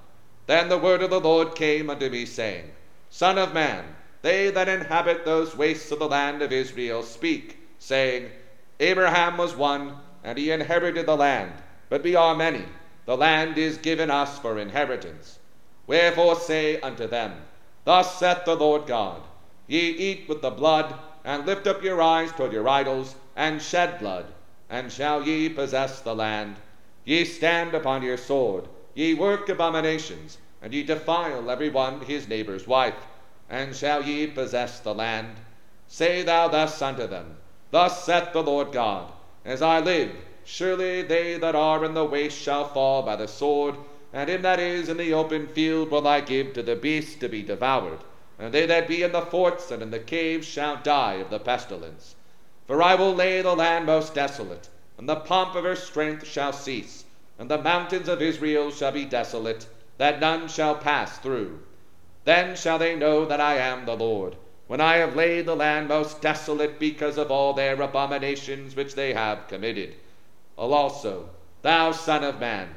Then 0.49 0.71
the 0.71 0.79
word 0.79 1.03
of 1.03 1.11
the 1.11 1.21
Lord 1.21 1.55
came 1.55 1.91
unto 1.91 2.09
me, 2.09 2.25
saying, 2.25 2.73
Son 3.11 3.37
of 3.37 3.53
man, 3.53 3.85
they 4.23 4.49
that 4.49 4.67
inhabit 4.67 5.27
those 5.27 5.55
wastes 5.55 5.93
of 5.93 5.99
the 5.99 6.09
land 6.09 6.41
of 6.41 6.53
Israel 6.53 7.03
speak, 7.03 7.59
saying, 7.79 8.31
Abraham 8.81 9.37
was 9.37 9.55
one, 9.55 9.99
and 10.25 10.39
he 10.39 10.51
inherited 10.51 11.05
the 11.05 11.19
land, 11.19 11.53
but 11.91 12.03
we 12.03 12.17
are 12.17 12.35
many. 12.35 12.65
The 13.05 13.15
land 13.15 13.59
is 13.59 13.77
given 13.77 14.11
us 14.11 14.39
for 14.39 14.59
inheritance. 14.59 15.39
Wherefore 15.87 16.37
say 16.37 16.81
unto 16.81 17.07
them, 17.07 17.43
Thus 17.85 18.19
saith 18.19 18.47
the 18.47 18.57
Lord 18.57 18.87
God, 18.87 19.21
Ye 19.67 19.81
eat 19.81 20.31
with 20.31 20.41
the 20.41 20.51
blood, 20.51 20.95
and 21.27 21.45
lift 21.45 21.67
up 21.67 21.83
your 21.83 22.01
eyes 22.01 22.33
toward 22.33 22.55
your 22.55 22.67
idols, 22.67 23.17
and 23.37 23.61
shed 23.61 23.99
blood, 23.99 24.25
and 24.71 24.91
shall 24.91 25.23
ye 25.25 25.51
possess 25.51 26.01
the 26.01 26.15
land? 26.15 26.57
Ye 27.05 27.27
stand 27.27 27.75
upon 27.75 28.03
your 28.03 28.17
sword, 28.17 28.67
ye 28.99 29.15
work 29.15 29.49
abominations, 29.49 30.39
and 30.61 30.75
ye 30.75 30.83
defile 30.83 31.49
every 31.49 31.69
one 31.69 32.01
his 32.01 32.27
neighbor's 32.27 32.67
wife, 32.67 33.07
and 33.49 33.77
shall 33.77 34.03
ye 34.03 34.27
possess 34.27 34.81
the 34.81 34.93
land? 34.93 35.37
Say 35.87 36.25
thou 36.25 36.49
thus 36.49 36.83
unto 36.83 37.07
them, 37.07 37.37
Thus 37.71 38.05
saith 38.05 38.33
the 38.33 38.43
Lord 38.43 38.73
God, 38.73 39.13
As 39.45 39.63
I 39.63 39.79
live, 39.79 40.11
surely 40.45 41.03
they 41.03 41.39
that 41.39 41.55
are 41.55 41.85
in 41.85 41.95
the 41.95 42.05
waste 42.05 42.43
shall 42.43 42.65
fall 42.65 43.03
by 43.03 43.15
the 43.15 43.29
sword, 43.29 43.77
and 44.13 44.29
him 44.29 44.43
that 44.43 44.59
is 44.59 44.89
in 44.89 44.97
the 44.97 45.15
open 45.15 45.47
field 45.47 45.93
will 45.93 46.09
I 46.09 46.21
give 46.21 46.53
to 46.55 46.63
the 46.65 46.75
beast 46.75 47.21
to 47.21 47.29
be 47.29 47.45
devoured, 47.45 48.01
and 48.37 48.53
they 48.53 48.67
that 48.67 48.89
be 48.89 49.05
in 49.05 49.13
the 49.13 49.23
forts 49.23 49.71
and 49.71 49.81
in 49.81 49.93
the 49.93 50.01
caves 50.01 50.45
shall 50.45 50.75
die 50.83 51.15
of 51.15 51.31
the 51.31 51.39
pestilence. 51.39 52.17
For 52.67 52.83
I 52.83 52.97
will 52.97 53.15
lay 53.15 53.43
the 53.43 53.55
land 53.55 53.87
most 53.87 54.13
desolate, 54.13 54.69
and 54.99 55.09
the 55.09 55.15
pomp 55.15 55.55
of 55.55 55.63
her 55.63 55.77
strength 55.77 56.27
shall 56.27 56.53
cease, 56.53 57.05
and 57.39 57.49
the 57.49 57.63
mountains 57.63 58.09
of 58.09 58.21
Israel 58.21 58.71
shall 58.71 58.93
be 58.93 59.05
desolate, 59.05 59.67
that 59.97 60.21
none 60.21 60.49
shall 60.49 60.75
pass 60.75 61.19
through. 61.19 61.61
Then 62.25 62.57
shall 62.57 62.79
they 62.79 62.97
know 62.97 63.25
that 63.25 63.41
I 63.41 63.57
am 63.57 63.87
the 63.87 63.97
Lord, 63.97 64.37
when 64.67 64.81
I 64.81 64.97
have 64.97 65.17
laid 65.17 65.47
the 65.47 65.57
land 65.57 65.89
most 65.89 66.21
desolate 66.21 66.79
because 66.79 67.17
of 67.17 67.31
all 67.31 67.53
their 67.53 67.81
abominations 67.81 68.75
which 68.75 68.95
they 68.95 69.15
have 69.15 69.49
committed. 69.49 69.95
Also, 70.57 71.31
thou 71.63 71.93
Son 71.93 72.25
of 72.25 72.41
Man, 72.41 72.69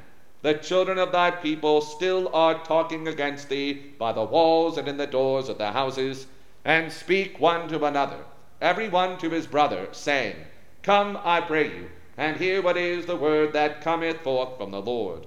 the 0.43 0.53
children 0.53 0.97
of 0.97 1.11
thy 1.11 1.31
people 1.31 1.81
still 1.81 2.29
are 2.33 2.63
talking 2.63 3.07
against 3.07 3.49
thee 3.49 3.73
by 3.97 4.11
the 4.11 4.23
walls 4.23 4.77
and 4.77 4.87
in 4.87 4.97
the 4.97 5.07
doors 5.07 5.49
of 5.49 5.57
the 5.57 5.71
houses, 5.71 6.27
and 6.63 6.91
speak 6.91 7.39
one 7.39 7.67
to 7.67 7.83
another, 7.85 8.23
every 8.61 8.87
one 8.89 9.17
to 9.17 9.29
his 9.29 9.47
brother, 9.47 9.87
saying, 9.91 10.35
Come, 10.83 11.19
I 11.23 11.41
pray 11.41 11.67
you, 11.67 11.89
and 12.17 12.37
hear 12.37 12.61
what 12.61 12.77
is 12.77 13.05
the 13.05 13.15
word 13.15 13.53
that 13.53 13.81
cometh 13.81 14.21
forth 14.21 14.57
from 14.57 14.71
the 14.71 14.81
Lord. 14.81 15.25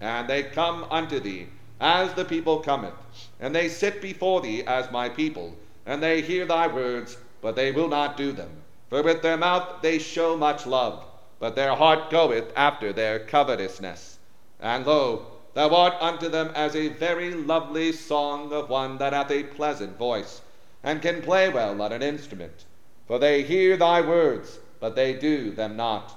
And 0.00 0.28
they 0.28 0.42
come 0.42 0.84
unto 0.90 1.20
thee, 1.20 1.46
as 1.80 2.12
the 2.14 2.24
people 2.24 2.60
cometh, 2.60 2.94
and 3.40 3.54
they 3.54 3.68
sit 3.68 4.00
before 4.00 4.40
thee 4.40 4.62
as 4.64 4.90
my 4.90 5.08
people, 5.08 5.56
and 5.86 6.02
they 6.02 6.20
hear 6.20 6.44
thy 6.44 6.66
words, 6.66 7.16
but 7.40 7.56
they 7.56 7.72
will 7.72 7.88
not 7.88 8.16
do 8.16 8.32
them. 8.32 8.50
For 8.88 9.02
with 9.02 9.22
their 9.22 9.36
mouth 9.36 9.82
they 9.82 9.98
show 9.98 10.36
much 10.36 10.66
love, 10.66 11.04
but 11.38 11.54
their 11.56 11.74
heart 11.74 12.10
goeth 12.10 12.52
after 12.56 12.92
their 12.92 13.18
covetousness. 13.18 14.18
And 14.60 14.86
lo, 14.86 15.26
thou 15.54 15.74
art 15.74 15.94
unto 16.00 16.28
them 16.28 16.52
as 16.54 16.76
a 16.76 16.88
very 16.88 17.32
lovely 17.32 17.92
song 17.92 18.52
of 18.52 18.68
one 18.68 18.98
that 18.98 19.12
hath 19.12 19.30
a 19.30 19.42
pleasant 19.42 19.96
voice, 19.98 20.40
and 20.84 21.02
can 21.02 21.22
play 21.22 21.48
well 21.48 21.80
on 21.80 21.92
an 21.92 22.02
instrument. 22.02 22.64
For 23.06 23.18
they 23.18 23.42
hear 23.42 23.76
thy 23.76 24.00
words, 24.00 24.58
but 24.82 24.96
they 24.96 25.14
do 25.14 25.52
them 25.52 25.76
not. 25.76 26.12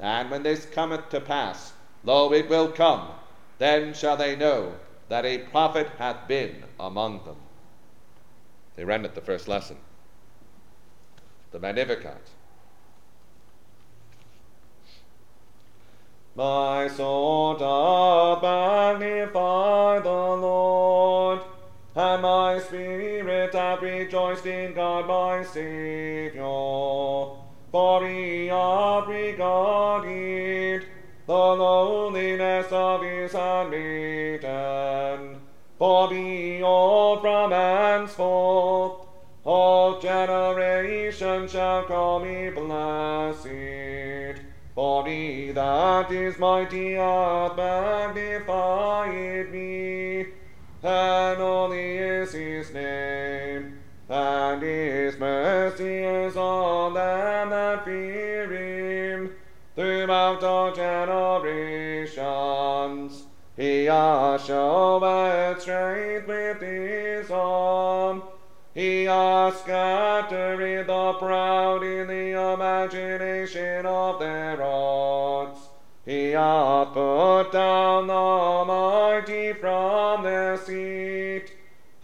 And 0.00 0.30
when 0.30 0.42
this 0.42 0.64
cometh 0.64 1.10
to 1.10 1.20
pass, 1.20 1.74
lo, 2.02 2.32
it 2.32 2.48
will 2.48 2.72
come, 2.72 3.10
Then 3.58 3.92
shall 3.92 4.16
they 4.16 4.34
know 4.34 4.72
that 5.10 5.26
a 5.26 5.38
prophet 5.38 5.88
hath 5.98 6.26
been 6.26 6.64
among 6.80 7.24
them. 7.24 7.36
They 8.74 8.84
rendered 8.84 9.14
the 9.14 9.20
first 9.20 9.48
lesson. 9.48 9.76
The 11.50 11.58
Magnificat. 11.58 12.22
My 16.34 16.88
soul 16.88 17.58
doth 17.58 18.42
ah, 18.42 18.96
magnify 18.98 20.00
the 20.00 20.10
Lord, 20.10 21.40
and 21.94 22.22
my 22.22 22.58
spirit 22.60 23.54
hath 23.54 23.82
rejoiced 23.82 24.46
in 24.46 24.74
God 24.74 25.06
my 25.06 25.44
Saviour. 25.44 27.45
For 27.76 28.00
he 28.08 28.46
hath 28.46 29.06
regarded 29.06 30.86
the 31.26 31.34
lowliness 31.34 32.72
of 32.72 33.02
his 33.02 33.32
handmaiden. 33.32 34.46
For 35.78 36.08
behold, 36.08 37.20
from 37.20 37.50
henceforth 37.50 39.06
all 39.44 40.00
generations 40.00 41.52
shall 41.52 41.84
call 41.84 42.20
me 42.20 42.48
blessed. 42.48 44.40
For 44.74 45.06
he 45.06 45.50
that 45.52 46.10
is 46.10 46.38
mighty 46.38 46.94
hath 46.94 47.58
magnified 47.58 49.52
me, 49.52 50.28
and 50.82 51.38
holy 51.38 51.98
is 51.98 52.32
his 52.32 52.72
name, 52.72 53.45
and 54.16 54.62
his 54.62 55.18
mercy 55.18 56.04
is 56.04 56.36
on 56.36 56.94
them 56.94 57.50
that 57.50 57.84
fear 57.84 58.50
him 58.50 59.32
throughout 59.74 60.42
all 60.42 60.72
generations. 60.72 62.16
He 63.56 63.86
showed 63.86 65.56
strength 65.60 66.26
with 66.26 66.60
his 66.60 67.30
arm. 67.30 68.22
He 68.74 69.04
hath 69.04 69.60
scattered 69.60 70.86
the 70.86 71.12
proud 71.14 71.82
in 71.82 72.06
the 72.08 72.32
imagination 72.52 73.86
of 73.86 74.18
their 74.18 74.56
hearts. 74.56 75.60
He 76.04 76.32
hath 76.32 76.92
put 76.92 77.52
down 77.52 78.06
the 78.06 78.64
mighty 78.66 79.54
from 79.54 80.22
their 80.22 80.56
seat, 80.58 81.55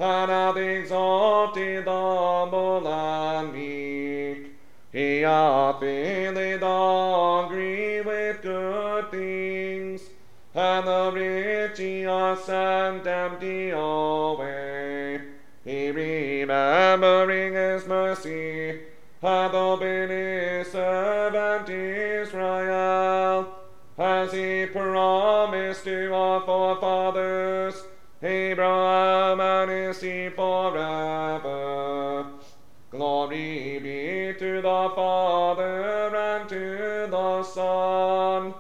and 0.03 0.31
hath 0.33 0.57
exalted 0.57 1.85
the 1.85 1.91
humble 1.91 2.89
and 2.89 3.53
meek. 3.53 4.53
He 4.91 5.21
hath 5.21 5.79
filled 5.79 6.61
the 6.61 6.67
hungry 6.67 8.01
with 8.01 8.43
good 8.43 9.11
things, 9.13 10.03
and 10.55 10.87
the 10.87 11.13
rich 11.15 11.79
he 11.79 12.01
hath 12.01 12.43
sent 12.43 13.07
empty 13.07 13.71
away. 13.71 15.21
He 15.65 15.93
remembering 15.93 17.55
his 17.55 17.87
mercy, 17.87 18.81
hath 19.23 19.55
opened 19.55 20.11
his 20.11 20.73
servant 20.73 21.69
Israel, 21.69 23.55
as 23.97 24.33
he 24.33 24.67
promised 24.67 25.85
to 25.85 26.13
our 26.13 26.41
forefathers, 26.41 27.85
Abraham 28.21 29.02
seed 30.03 30.35
forever. 30.35 32.27
Glory 32.91 33.79
be 33.79 34.35
to 34.37 34.61
the 34.61 34.93
Father 34.97 36.17
and 36.17 36.49
to 36.49 37.07
the 37.09 37.43
Son 37.45 38.53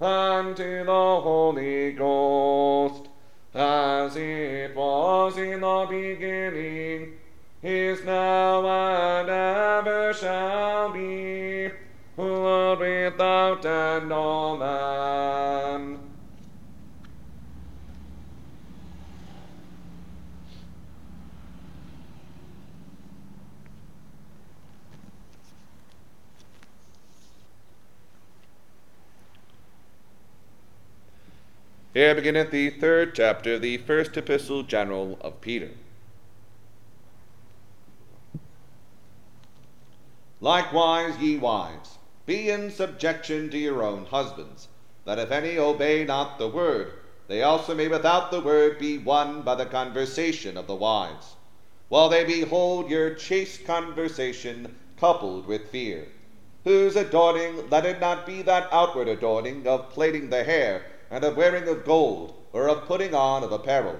and 0.00 0.56
to 0.56 0.82
the 0.84 1.20
Holy 1.20 1.92
Ghost, 1.92 3.06
as 3.54 4.16
it 4.16 4.74
was 4.74 5.38
in 5.38 5.60
the 5.60 5.86
beginning, 5.88 7.12
is 7.62 8.04
now, 8.04 8.66
and 8.66 9.28
ever 9.30 10.12
shall 10.12 10.90
be, 10.90 11.70
world 12.16 12.80
without 12.80 13.64
end. 13.64 14.10
Amen. 14.12 15.97
Here 31.98 32.14
beginneth 32.14 32.52
the 32.52 32.70
third 32.70 33.12
chapter 33.16 33.54
of 33.54 33.60
the 33.60 33.78
first 33.78 34.16
epistle 34.16 34.62
general 34.62 35.18
of 35.20 35.40
Peter. 35.40 35.70
Likewise, 40.40 41.18
ye 41.18 41.38
wives, 41.38 41.98
be 42.24 42.50
in 42.50 42.70
subjection 42.70 43.50
to 43.50 43.58
your 43.58 43.82
own 43.82 44.04
husbands, 44.04 44.68
that 45.06 45.18
if 45.18 45.32
any 45.32 45.58
obey 45.58 46.04
not 46.04 46.38
the 46.38 46.46
word, 46.46 46.92
they 47.26 47.42
also 47.42 47.74
may 47.74 47.88
without 47.88 48.30
the 48.30 48.42
word 48.42 48.78
be 48.78 48.98
won 48.98 49.42
by 49.42 49.56
the 49.56 49.66
conversation 49.66 50.56
of 50.56 50.68
the 50.68 50.76
wives, 50.76 51.34
while 51.88 52.08
they 52.08 52.22
behold 52.22 52.88
your 52.88 53.12
chaste 53.14 53.64
conversation 53.64 54.76
coupled 55.00 55.48
with 55.48 55.72
fear, 55.72 56.06
whose 56.62 56.94
adorning 56.94 57.68
let 57.68 57.84
it 57.84 58.00
not 58.00 58.24
be 58.24 58.40
that 58.42 58.68
outward 58.70 59.08
adorning 59.08 59.66
of 59.66 59.90
plaiting 59.90 60.30
the 60.30 60.44
hair, 60.44 60.84
and 61.10 61.24
of 61.24 61.36
wearing 61.36 61.66
of 61.68 61.84
gold, 61.84 62.34
or 62.52 62.68
of 62.68 62.86
putting 62.86 63.14
on 63.14 63.42
of 63.42 63.52
apparel, 63.52 63.96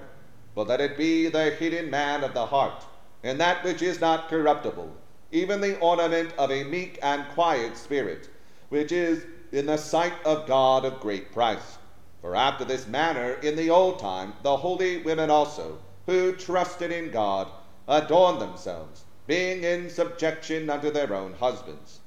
but 0.54 0.66
let 0.66 0.80
it 0.80 0.96
be 0.96 1.28
the 1.28 1.50
hidden 1.50 1.90
man 1.90 2.24
of 2.24 2.34
the 2.34 2.46
heart, 2.46 2.84
in 3.22 3.38
that 3.38 3.62
which 3.64 3.82
is 3.82 4.00
not 4.00 4.28
corruptible, 4.28 4.90
even 5.30 5.60
the 5.60 5.78
ornament 5.78 6.32
of 6.38 6.50
a 6.50 6.64
meek 6.64 6.98
and 7.02 7.28
quiet 7.28 7.76
spirit, 7.76 8.28
which 8.68 8.92
is 8.92 9.24
in 9.52 9.66
the 9.66 9.76
sight 9.76 10.14
of 10.24 10.46
God 10.46 10.84
of 10.84 11.00
great 11.00 11.32
price. 11.32 11.78
For 12.20 12.34
after 12.34 12.64
this 12.64 12.86
manner 12.86 13.34
in 13.34 13.56
the 13.56 13.70
old 13.70 13.98
time 13.98 14.34
the 14.42 14.56
holy 14.56 15.02
women 15.02 15.30
also, 15.30 15.78
who 16.06 16.32
trusted 16.34 16.90
in 16.90 17.10
God, 17.10 17.48
adorned 17.86 18.40
themselves, 18.40 19.04
being 19.26 19.62
in 19.62 19.90
subjection 19.90 20.68
unto 20.68 20.90
their 20.90 21.14
own 21.14 21.34
husbands, 21.34 22.00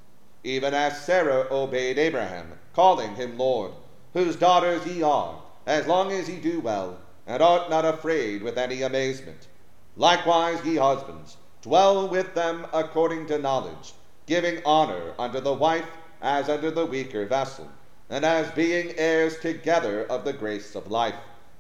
even 0.44 0.74
as 0.74 1.02
Sarah 1.02 1.48
obeyed 1.52 1.98
Abraham, 1.98 2.60
calling 2.74 3.16
him 3.16 3.38
Lord, 3.38 3.72
whose 4.14 4.36
daughters 4.36 4.86
ye 4.86 5.02
are, 5.02 5.42
as 5.66 5.88
long 5.88 6.12
as 6.12 6.30
ye 6.30 6.38
do 6.38 6.60
well, 6.60 6.98
and 7.26 7.42
art 7.42 7.70
not 7.70 7.86
afraid 7.86 8.44
with 8.44 8.58
any 8.58 8.82
amazement. 8.82 9.48
Likewise, 9.96 10.64
ye 10.66 10.76
husbands, 10.76 11.38
dwell 11.62 12.08
with 12.08 12.34
them 12.34 12.66
according 12.74 13.26
to 13.26 13.38
knowledge, 13.38 13.94
giving 14.26 14.62
honor 14.66 15.14
unto 15.18 15.40
the 15.40 15.54
wife 15.54 15.88
as 16.22 16.50
unto 16.50 16.72
the 16.72 16.86
weaker 16.86 17.26
vessel, 17.26 17.70
and 18.10 18.26
as 18.26 18.52
being 18.52 18.94
heirs 18.98 19.40
together 19.40 20.06
of 20.08 20.26
the 20.26 20.34
grace 20.34 20.76
of 20.76 20.92
life, 20.92 21.16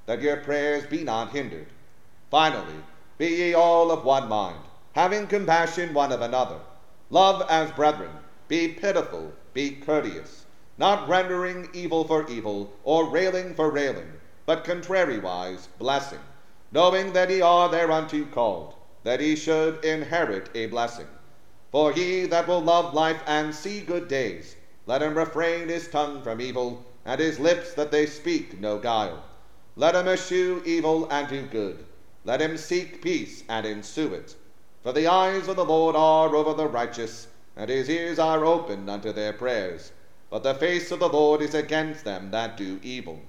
that 0.06 0.22
your 0.22 0.38
prayers 0.38 0.86
be 0.86 1.04
not 1.04 1.32
hindered. 1.32 1.68
Finally, 2.30 2.84
be 3.18 3.28
ye 3.28 3.54
all 3.54 3.92
of 3.92 4.04
one 4.04 4.28
mind, 4.28 4.60
having 4.94 5.28
compassion 5.28 5.94
one 5.94 6.12
of 6.12 6.22
another. 6.22 6.60
Love 7.10 7.46
as 7.50 7.72
brethren, 7.72 8.12
be 8.48 8.68
pitiful, 8.68 9.32
be 9.54 9.72
courteous, 9.72 10.46
not 10.78 11.08
rendering 11.08 11.70
evil 11.74 12.04
for 12.04 12.28
evil, 12.28 12.72
or 12.84 13.10
railing 13.10 13.54
for 13.54 13.70
railing, 13.70 14.14
but 14.46 14.64
contrariwise 14.64 15.68
blessing, 15.78 16.20
knowing 16.72 17.14
that 17.14 17.30
ye 17.30 17.42
are 17.42 17.70
thereunto 17.70 18.26
called, 18.26 18.74
that 19.04 19.20
ye 19.22 19.36
should 19.36 19.84
inherit 19.84 20.50
a 20.56 20.68
blessing. 20.68 21.08
For 21.72 21.92
he 21.92 22.26
that 22.26 22.48
will 22.48 22.62
love 22.62 22.94
life 22.94 23.22
and 23.26 23.54
see 23.54 23.82
good 23.82 24.08
days, 24.08 24.56
let 24.86 25.02
him 25.02 25.18
refrain 25.18 25.70
his 25.70 25.88
tongue 25.88 26.22
from 26.22 26.42
evil, 26.42 26.86
and 27.06 27.20
his 27.20 27.40
lips 27.40 27.74
that 27.74 27.92
they 27.92 28.06
speak 28.06 28.60
no 28.60 28.78
guile. 28.78 29.24
Let 29.76 29.96
him 29.96 30.08
eschew 30.08 30.62
evil 30.66 31.08
and 31.10 31.28
do 31.28 31.44
good. 31.44 31.86
Let 32.26 32.42
him 32.42 32.58
seek 32.58 33.02
peace 33.02 33.44
and 33.48 33.66
ensue 33.66 34.14
it. 34.14 34.36
For 34.84 34.92
the 34.92 35.08
eyes 35.08 35.48
of 35.48 35.56
the 35.56 35.66
Lord 35.66 35.96
are 35.96 36.36
over 36.36 36.54
the 36.54 36.68
righteous, 36.68 37.28
and 37.56 37.70
his 37.70 37.90
ears 37.90 38.20
are 38.20 38.46
open 38.46 38.90
unto 38.90 39.12
their 39.12 39.34
prayers. 39.34 39.92
But 40.32 40.44
the 40.44 40.56
face 40.56 40.92
of 40.92 41.00
the 41.00 41.10
Lord 41.10 41.42
is 41.42 41.54
against 41.54 42.06
them 42.06 42.32
that 42.32 42.56
do 42.56 42.80
evil. 42.82 43.20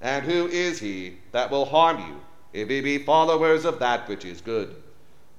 And 0.00 0.24
who 0.24 0.46
is 0.46 0.80
he 0.80 1.18
that 1.30 1.50
will 1.50 1.66
harm 1.66 1.98
you, 1.98 2.22
if 2.54 2.70
ye 2.70 2.80
be 2.80 2.96
followers 2.96 3.66
of 3.66 3.78
that 3.80 4.08
which 4.08 4.24
is 4.24 4.40
good? 4.40 4.74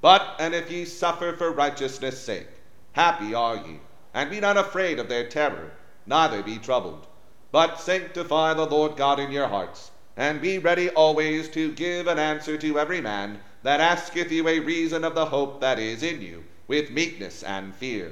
But, 0.01 0.35
and 0.37 0.53
if 0.53 0.69
ye 0.69 0.85
suffer 0.85 1.33
for 1.33 1.51
righteousness' 1.51 2.21
sake, 2.21 2.47
happy 2.91 3.33
are 3.33 3.55
ye, 3.55 3.79
and 4.13 4.29
be 4.29 4.39
not 4.39 4.55
afraid 4.55 4.99
of 4.99 5.09
their 5.09 5.27
terror, 5.27 5.71
neither 6.05 6.43
be 6.43 6.59
troubled. 6.59 7.07
But 7.51 7.79
sanctify 7.79 8.53
the 8.53 8.67
Lord 8.67 8.95
God 8.95 9.19
in 9.19 9.31
your 9.31 9.47
hearts, 9.47 9.89
and 10.15 10.39
be 10.39 10.59
ready 10.59 10.91
always 10.91 11.49
to 11.49 11.71
give 11.73 12.05
an 12.05 12.19
answer 12.19 12.55
to 12.59 12.77
every 12.77 13.01
man 13.01 13.39
that 13.63 13.79
asketh 13.79 14.31
you 14.31 14.47
a 14.47 14.59
reason 14.59 15.03
of 15.03 15.15
the 15.15 15.25
hope 15.25 15.59
that 15.61 15.79
is 15.79 16.03
in 16.03 16.21
you, 16.21 16.43
with 16.67 16.91
meekness 16.91 17.41
and 17.41 17.73
fear, 17.73 18.11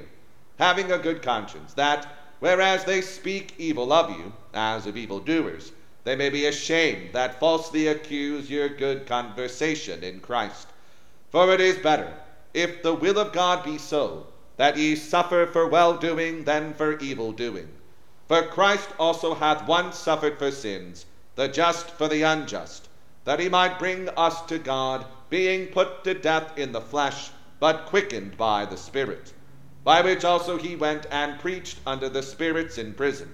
having 0.58 0.90
a 0.90 0.98
good 0.98 1.22
conscience, 1.22 1.74
that, 1.74 2.17
whereas 2.40 2.84
they 2.84 3.00
speak 3.00 3.54
evil 3.58 3.92
of 3.92 4.10
you, 4.10 4.32
as 4.54 4.86
of 4.86 4.96
evildoers, 4.96 5.72
they 6.04 6.16
may 6.16 6.30
be 6.30 6.46
ashamed 6.46 7.12
that 7.12 7.38
falsely 7.38 7.86
accuse 7.86 8.50
your 8.50 8.68
good 8.68 9.06
conversation 9.06 10.02
in 10.02 10.20
Christ. 10.20 10.68
For 11.30 11.52
it 11.52 11.60
is 11.60 11.78
better, 11.78 12.14
if 12.54 12.82
the 12.82 12.94
will 12.94 13.18
of 13.18 13.32
God 13.32 13.64
be 13.64 13.76
so, 13.76 14.26
that 14.56 14.76
ye 14.76 14.96
suffer 14.96 15.46
for 15.46 15.66
well 15.66 15.96
doing 15.96 16.44
than 16.44 16.74
for 16.74 16.98
evil 16.98 17.32
doing. 17.32 17.68
For 18.26 18.42
Christ 18.42 18.88
also 18.98 19.34
hath 19.34 19.66
once 19.66 19.96
suffered 19.96 20.38
for 20.38 20.50
sins, 20.50 21.06
the 21.34 21.48
just 21.48 21.90
for 21.90 22.08
the 22.08 22.22
unjust, 22.22 22.88
that 23.24 23.40
he 23.40 23.48
might 23.48 23.78
bring 23.78 24.08
us 24.10 24.40
to 24.42 24.58
God, 24.58 25.06
being 25.30 25.66
put 25.66 26.04
to 26.04 26.14
death 26.14 26.56
in 26.58 26.72
the 26.72 26.80
flesh, 26.80 27.30
but 27.60 27.86
quickened 27.86 28.36
by 28.36 28.64
the 28.64 28.76
Spirit. 28.76 29.32
By 29.88 30.02
which 30.02 30.22
also 30.22 30.58
he 30.58 30.76
went 30.76 31.06
and 31.10 31.40
preached 31.40 31.78
unto 31.86 32.10
the 32.10 32.22
spirits 32.22 32.76
in 32.76 32.92
prison, 32.92 33.32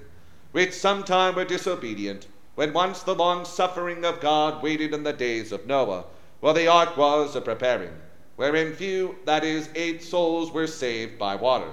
which 0.52 0.72
sometime 0.72 1.34
were 1.34 1.44
disobedient 1.44 2.28
when 2.54 2.72
once 2.72 3.02
the 3.02 3.12
long 3.16 3.44
suffering 3.44 4.04
of 4.04 4.20
God 4.20 4.62
waited 4.62 4.94
in 4.94 5.02
the 5.02 5.12
days 5.12 5.50
of 5.50 5.66
Noah, 5.66 6.04
while 6.38 6.54
the 6.54 6.68
ark 6.68 6.96
was 6.96 7.34
a 7.34 7.40
preparing, 7.40 7.90
wherein 8.36 8.72
few, 8.72 9.16
that 9.24 9.42
is, 9.42 9.68
eight 9.74 10.00
souls, 10.00 10.52
were 10.52 10.68
saved 10.68 11.18
by 11.18 11.34
water. 11.34 11.72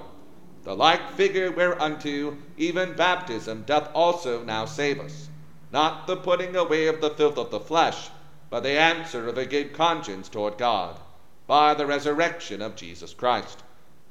The 0.63 0.76
like 0.76 1.12
figure 1.12 1.52
whereunto 1.52 2.38
even 2.58 2.96
baptism 2.96 3.65
doth 3.67 3.88
also 3.94 4.44
now 4.44 4.65
save 4.65 5.00
us, 5.00 5.30
not 5.72 6.08
the 6.08 6.17
putting 6.17 6.56
away 6.56 6.88
of 6.88 7.02
the 7.02 7.12
filth 7.12 7.38
of 7.38 7.52
the 7.52 7.60
flesh, 7.60 8.10
but 8.50 8.62
the 8.62 8.80
answer 8.80 9.28
of 9.28 9.38
a 9.38 9.46
good 9.46 9.74
conscience 9.74 10.28
toward 10.28 10.58
God, 10.58 11.00
by 11.46 11.76
the 11.76 11.86
resurrection 11.86 12.63
of 12.63 12.76
Jesus 12.76 13.13
Christ, 13.13 13.62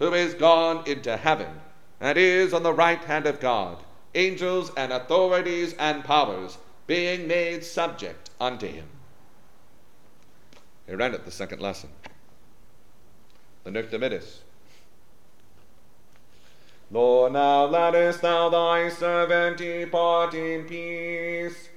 who 0.01 0.13
is 0.13 0.35
gone 0.35 0.83
into 0.87 1.17
heaven, 1.17 1.61
and 2.01 2.19
is 2.19 2.53
on 2.53 2.65
the 2.65 2.73
right 2.73 3.05
hand 3.05 3.27
of 3.27 3.39
God 3.39 3.79
angels 4.15 4.73
and 4.77 4.93
authorities 4.93 5.75
and 5.79 6.05
powers 6.05 6.59
being 6.87 7.29
made 7.29 7.63
subject 7.65 8.31
unto 8.41 8.67
him. 8.67 8.87
Here 10.87 11.01
endeth 11.01 11.25
the 11.25 11.31
second 11.31 11.61
lesson. 11.61 11.91
The 13.63 13.71
Nunc 13.71 13.91
Lord, 16.91 17.35
now 17.35 17.67
lettest 17.67 18.23
thou 18.23 18.49
thy 18.49 18.89
servant 18.89 19.59
depart 19.59 20.35
in 20.35 20.65
peace, 20.65 21.69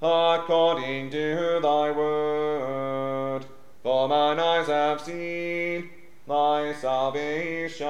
according 0.00 1.10
to 1.10 1.58
thy 1.60 1.90
word. 1.90 3.46
For 3.82 4.08
mine 4.08 4.38
eyes 4.38 4.68
have 4.68 5.00
seen 5.00 5.90
thy 6.30 6.72
salvation 6.72 7.80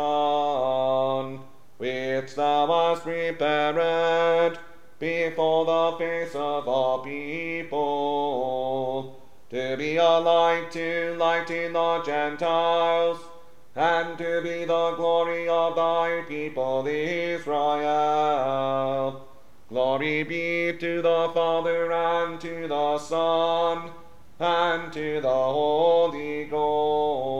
which 1.77 2.35
thou 2.35 2.67
hast 2.67 3.03
prepared 3.05 4.59
before 4.99 5.65
the 5.65 5.93
face 5.99 6.35
of 6.35 6.67
all 6.69 6.99
people, 7.01 7.81
to 9.49 9.77
be 9.77 9.97
a 9.97 10.19
light 10.19 10.71
to 10.71 11.15
lighten 11.19 11.73
the 11.73 12.03
Gentiles, 12.03 13.19
and 13.75 14.19
to 14.19 14.43
be 14.43 14.65
the 14.67 14.95
glory 14.97 15.49
of 15.49 15.75
thy 15.77 16.23
people 16.29 16.87
Israel. 16.87 17.91
Glory 19.71 20.23
be 20.23 20.73
to 20.79 21.01
the 21.01 21.31
Father, 21.33 21.93
and 21.93 22.41
to 22.41 22.69
the 22.69 22.99
Son, 22.99 23.91
and 24.39 24.93
to 24.93 25.21
the 25.23 25.29
Holy 25.29 26.45
Ghost, 26.45 27.40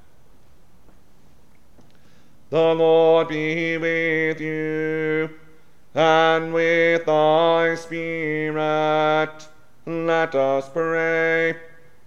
The 2.51 2.75
Lord 2.75 3.29
be 3.29 3.77
with 3.77 4.41
you 4.41 5.29
and 5.95 6.53
with 6.53 7.05
thy 7.05 7.75
spirit. 7.75 9.47
Let 9.85 10.35
us 10.35 10.67
pray. 10.67 11.55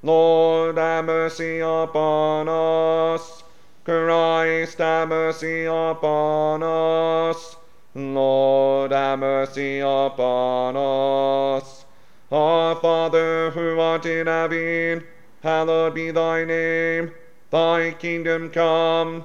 Lord, 0.02 0.76
have 0.76 1.07
mercy 1.07 1.61
upon 1.61 2.50
us. 2.50 3.42
Christ, 3.85 4.76
have 4.76 5.09
mercy 5.09 5.64
upon 5.64 6.62
us. 6.62 7.57
Lord, 7.94 8.92
have 8.92 9.20
mercy 9.20 9.80
upon 9.80 10.76
us. 10.76 11.87
Our 12.30 12.76
Father, 12.76 13.50
who 13.50 13.80
art 13.80 14.04
in 14.04 14.26
heaven, 14.26 15.04
hallowed 15.42 15.94
be 15.94 16.11
thy 16.11 16.44
name. 16.44 17.12
Thy 17.50 17.92
kingdom 17.92 18.50
come, 18.50 19.24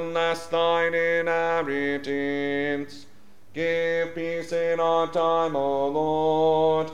and 0.00 0.16
thine 0.50 0.94
inheritance. 0.94 3.04
Give 3.52 4.14
peace 4.14 4.52
in 4.52 4.78
our 4.80 5.08
time, 5.08 5.56
O 5.56 5.88
Lord, 5.88 6.90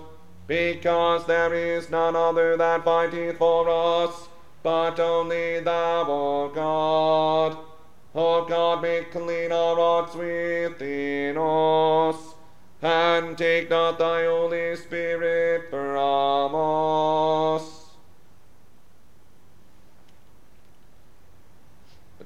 because 0.47 1.27
there 1.27 1.53
is 1.55 1.91
none 1.91 2.17
other 2.17 2.57
that 2.57 2.85
fighteth 2.85 3.37
for 3.39 3.69
us, 3.69 4.29
but 4.63 4.99
only 4.99 5.61
thou, 5.61 6.07
O 6.09 6.51
God. 6.55 7.59
O 8.15 8.47
God, 8.47 8.81
make 8.83 9.13
clean 9.13 9.53
our 9.53 9.77
hearts 9.77 10.15
within 10.15 11.37
us, 11.37 12.17
and 12.81 13.37
take 13.37 13.69
not 13.71 13.99
thy 13.99 14.25
Holy 14.25 14.75
Spirit 14.77 15.69
from 15.71 16.55
us. 16.55 17.76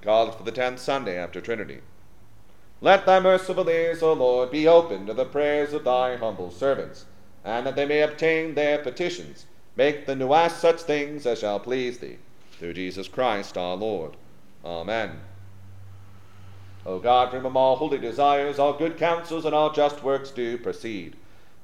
The 0.01 0.07
call 0.07 0.31
for 0.33 0.45
the 0.45 0.51
tenth 0.51 0.79
Sunday 0.79 1.19
after 1.19 1.43
Trinity. 1.43 1.81
Let 2.81 3.05
thy 3.05 3.21
merciful 3.21 3.69
ears, 3.69 4.03
O 4.03 4.15
Lord, 4.15 4.51
be 4.51 4.67
open 4.67 5.05
to 5.07 5.13
the 5.13 5.27
prayers 5.27 5.75
of 5.75 5.85
thy 5.85 6.17
humble 6.17 6.51
servants, 6.51 7.05
and 7.45 7.67
that 7.67 7.77
they 7.77 7.85
may 7.85 8.01
obtain 8.01 8.55
their 8.55 8.79
petitions. 8.79 9.45
Make 9.77 10.07
the 10.07 10.27
ask 10.33 10.59
such 10.59 10.81
things 10.81 11.27
as 11.27 11.41
shall 11.41 11.61
please 11.61 11.99
thee. 11.99 12.17
Through 12.53 12.75
Jesus 12.75 13.09
Christ 13.09 13.59
our 13.59 13.77
Lord. 13.77 14.17
Amen. 14.65 15.21
O 16.87 16.99
God, 16.99 17.31
from 17.31 17.43
whom 17.43 17.59
all 17.59 17.77
holy 17.77 17.99
desires, 17.99 18.59
all 18.59 18.73
good 18.73 18.97
counsels, 18.97 19.45
and 19.45 19.55
all 19.55 19.71
just 19.71 20.03
works 20.03 20.31
do 20.31 20.57
proceed, 20.57 21.15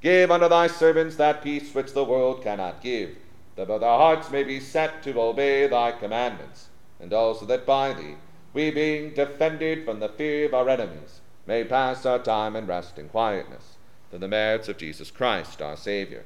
give 0.03 0.31
unto 0.31 0.49
thy 0.49 0.67
servants 0.67 1.17
that 1.17 1.43
peace 1.43 1.75
which 1.75 1.95
the 1.95 2.05
world 2.05 2.43
cannot 2.43 2.83
give, 2.83 3.17
that 3.55 3.69
both 3.69 3.83
our 3.83 3.99
hearts 3.99 4.31
may 4.31 4.45
be 4.45 4.61
set 4.61 5.03
to 5.03 5.19
obey 5.19 5.67
thy 5.67 5.91
commandments, 5.91 6.69
and 7.01 7.15
also 7.15 7.47
that 7.47 7.65
by 7.65 7.95
thee, 7.95 8.17
we 8.57 8.71
being 8.71 9.13
defended 9.13 9.85
from 9.85 10.01
the 10.01 10.09
fear 10.09 10.47
of 10.47 10.55
our 10.55 10.67
enemies, 10.71 11.21
may 11.47 11.63
pass 11.63 12.07
our 12.07 12.19
time 12.19 12.57
in 12.57 12.67
rest 12.67 12.97
and 12.97 13.11
quietness, 13.11 13.77
through 14.09 14.19
the 14.21 14.27
merits 14.27 14.67
of 14.67 14.79
Jesus 14.79 15.11
Christ 15.11 15.61
our 15.61 15.77
Saviour. 15.77 16.23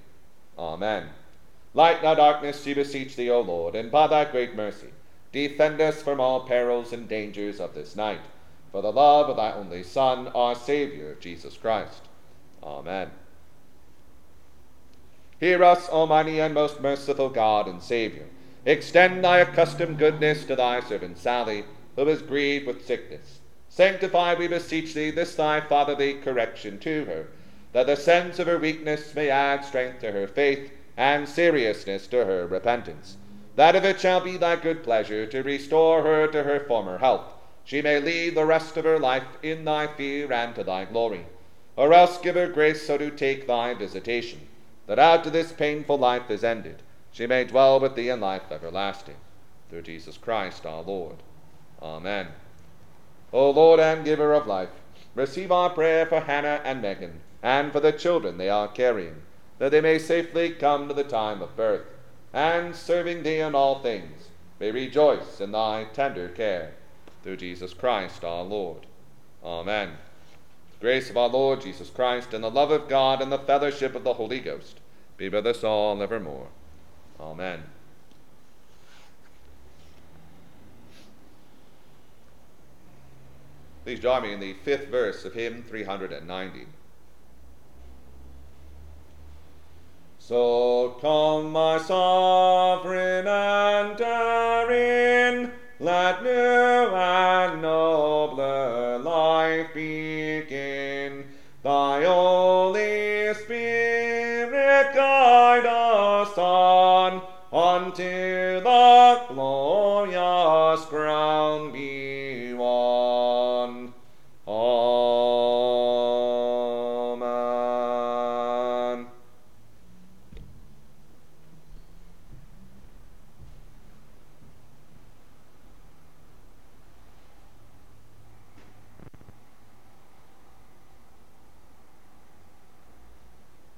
Amen. 0.57 1.09
Light 1.75 2.05
our 2.05 2.15
darkness, 2.15 2.65
we 2.65 2.75
beseech 2.75 3.17
thee, 3.17 3.29
O 3.29 3.41
Lord, 3.41 3.75
and 3.75 3.91
by 3.91 4.07
thy 4.07 4.25
great 4.25 4.55
mercy, 4.55 4.91
defend 5.33 5.81
us 5.81 6.03
from 6.03 6.21
all 6.21 6.47
perils 6.47 6.93
and 6.93 7.09
dangers 7.09 7.59
of 7.59 7.75
this 7.75 7.97
night 7.97 8.21
for 8.71 8.81
the 8.81 8.93
love 8.93 9.29
of 9.29 9.37
thy 9.37 9.53
only 9.53 9.83
Son, 9.83 10.29
our 10.29 10.55
Saviour, 10.55 11.17
Jesus 11.19 11.57
Christ. 11.57 12.03
Amen. 12.63 13.11
Hear 15.41 15.65
us, 15.65 15.89
Almighty 15.89 16.39
and 16.39 16.55
most 16.55 16.81
merciful 16.81 17.29
God 17.29 17.67
and 17.67 17.83
Saviour. 17.83 18.27
Extend 18.65 19.25
thy 19.25 19.39
accustomed 19.39 19.99
goodness 19.99 20.45
to 20.45 20.55
thy 20.55 20.81
servant 20.81 21.19
Sally, 21.19 21.65
who 21.97 22.09
is 22.09 22.23
grieved 22.23 22.67
with 22.67 22.87
sickness. 22.87 23.41
Sanctify, 23.69 24.35
we 24.35 24.49
beseech 24.49 24.95
thee, 24.95 25.11
this 25.11 25.35
thy 25.35 25.61
fatherly 25.61 26.15
correction 26.15 26.79
to 26.81 27.05
her, 27.05 27.29
that 27.73 27.87
the 27.87 27.97
sense 27.97 28.39
of 28.39 28.47
her 28.47 28.59
weakness 28.59 29.15
may 29.15 29.31
add 29.31 29.65
strength 29.65 30.01
to 30.01 30.13
her 30.13 30.27
faith 30.27 30.73
and 30.97 31.29
seriousness 31.29 32.07
to 32.09 32.25
her 32.25 32.47
repentance. 32.47 33.17
That 33.57 33.77
if 33.77 33.85
it 33.85 34.01
shall 34.01 34.21
be 34.21 34.37
thy 34.37 34.57
good 34.57 34.83
pleasure 34.83 35.27
to 35.27 35.43
restore 35.43 36.03
her 36.03 36.27
to 36.27 36.43
her 36.43 36.61
former 36.61 36.99
health, 36.99 37.33
she 37.65 37.81
may 37.81 38.01
lead 38.01 38.35
the 38.35 38.45
rest 38.45 38.77
of 38.77 38.85
her 38.85 38.99
life 38.99 39.39
in 39.43 39.65
thy 39.65 39.87
fear 39.87 40.33
and 40.33 40.55
to 40.57 40.65
thy 40.65 40.85
glory. 40.85 41.27
Or 41.77 41.93
else 41.93 42.19
give 42.19 42.35
her 42.35 42.49
grace 42.49 42.87
so 42.87 42.99
to 42.99 43.11
take 43.11 43.47
thy 43.47 43.75
visitation, 43.75 44.41
that 44.87 44.99
after 44.99 45.31
this 45.31 45.53
painful 45.53 45.99
life 45.99 46.31
is 46.31 46.43
ended, 46.43 46.83
she 47.13 47.27
may 47.27 47.45
dwell 47.45 47.79
with 47.79 47.95
thee 47.95 48.09
in 48.09 48.21
life 48.21 48.51
everlasting. 48.51 49.17
Through 49.69 49.83
Jesus 49.83 50.19
Christ 50.19 50.67
our 50.67 50.83
Lord. 50.83 51.23
Amen. 51.83 52.29
O 53.33 53.51
Lord 53.51 53.81
and 53.81 54.05
giver 54.05 54.33
of 54.33 54.47
life, 54.47 54.71
receive 55.15 55.53
our 55.53 55.71
prayer 55.71 56.07
for 56.07 56.21
Hannah 56.21 56.61
and 56.65 56.83
Megan, 56.83 57.21
and 57.43 57.73
for 57.73 57.81
the 57.81 57.93
children 57.93 58.39
they 58.39 58.49
are 58.51 58.69
carrying, 58.69 59.23
that 59.59 59.71
they 59.71 59.81
may 59.81 59.99
safely 59.99 60.51
come 60.51 60.89
to 60.89 60.95
the 60.95 61.05
time 61.05 61.41
of 61.43 61.57
birth, 61.57 61.87
and 62.33 62.75
serving 62.75 63.23
thee 63.23 63.41
in 63.41 63.55
all 63.55 63.81
things, 63.81 64.29
may 64.59 64.71
rejoice 64.71 65.41
in 65.41 65.53
thy 65.53 65.85
tender 65.93 66.29
care 66.29 66.75
through 67.23 67.37
Jesus 67.37 67.75
Christ 67.75 68.25
our 68.25 68.43
Lord. 68.43 68.87
Amen. 69.45 69.93
The 70.73 70.87
grace 70.87 71.11
of 71.11 71.17
our 71.17 71.29
Lord 71.29 71.61
Jesus 71.61 71.91
Christ, 71.91 72.35
and 72.35 72.45
the 72.45 72.51
love 72.51 72.71
of 72.71 72.89
God, 72.89 73.23
and 73.23 73.33
the 73.33 73.39
fellowship 73.39 73.95
of 73.95 74.05
the 74.05 74.15
Holy 74.15 74.41
Ghost 74.41 74.81
be 75.17 75.29
with 75.29 75.47
us 75.47 75.65
all 75.65 76.03
evermore. 76.03 76.49
Amen. 77.19 77.65
Please 83.85 84.01
join 84.01 84.23
me 84.23 84.33
in 84.33 84.41
the 84.41 84.55
fifth 84.55 84.89
verse 84.89 85.25
of 85.25 85.35
hymn 85.35 85.63
390. 85.63 86.67
So 90.19 90.97
come, 91.01 91.53
my 91.53 91.79
sovereign, 91.79 93.27
enter 93.27 94.73
in 94.73 95.53
let 95.81 96.23
new 96.23 96.31
and 96.31 97.63
nobler 97.63 98.99
life 98.99 99.73
begin. 99.73 101.25
Thy 101.63 102.05
Holy 102.05 103.33
Spirit 103.33 104.95
guide 104.95 105.65
us 105.65 106.37
on 106.37 107.23
until 107.51 108.61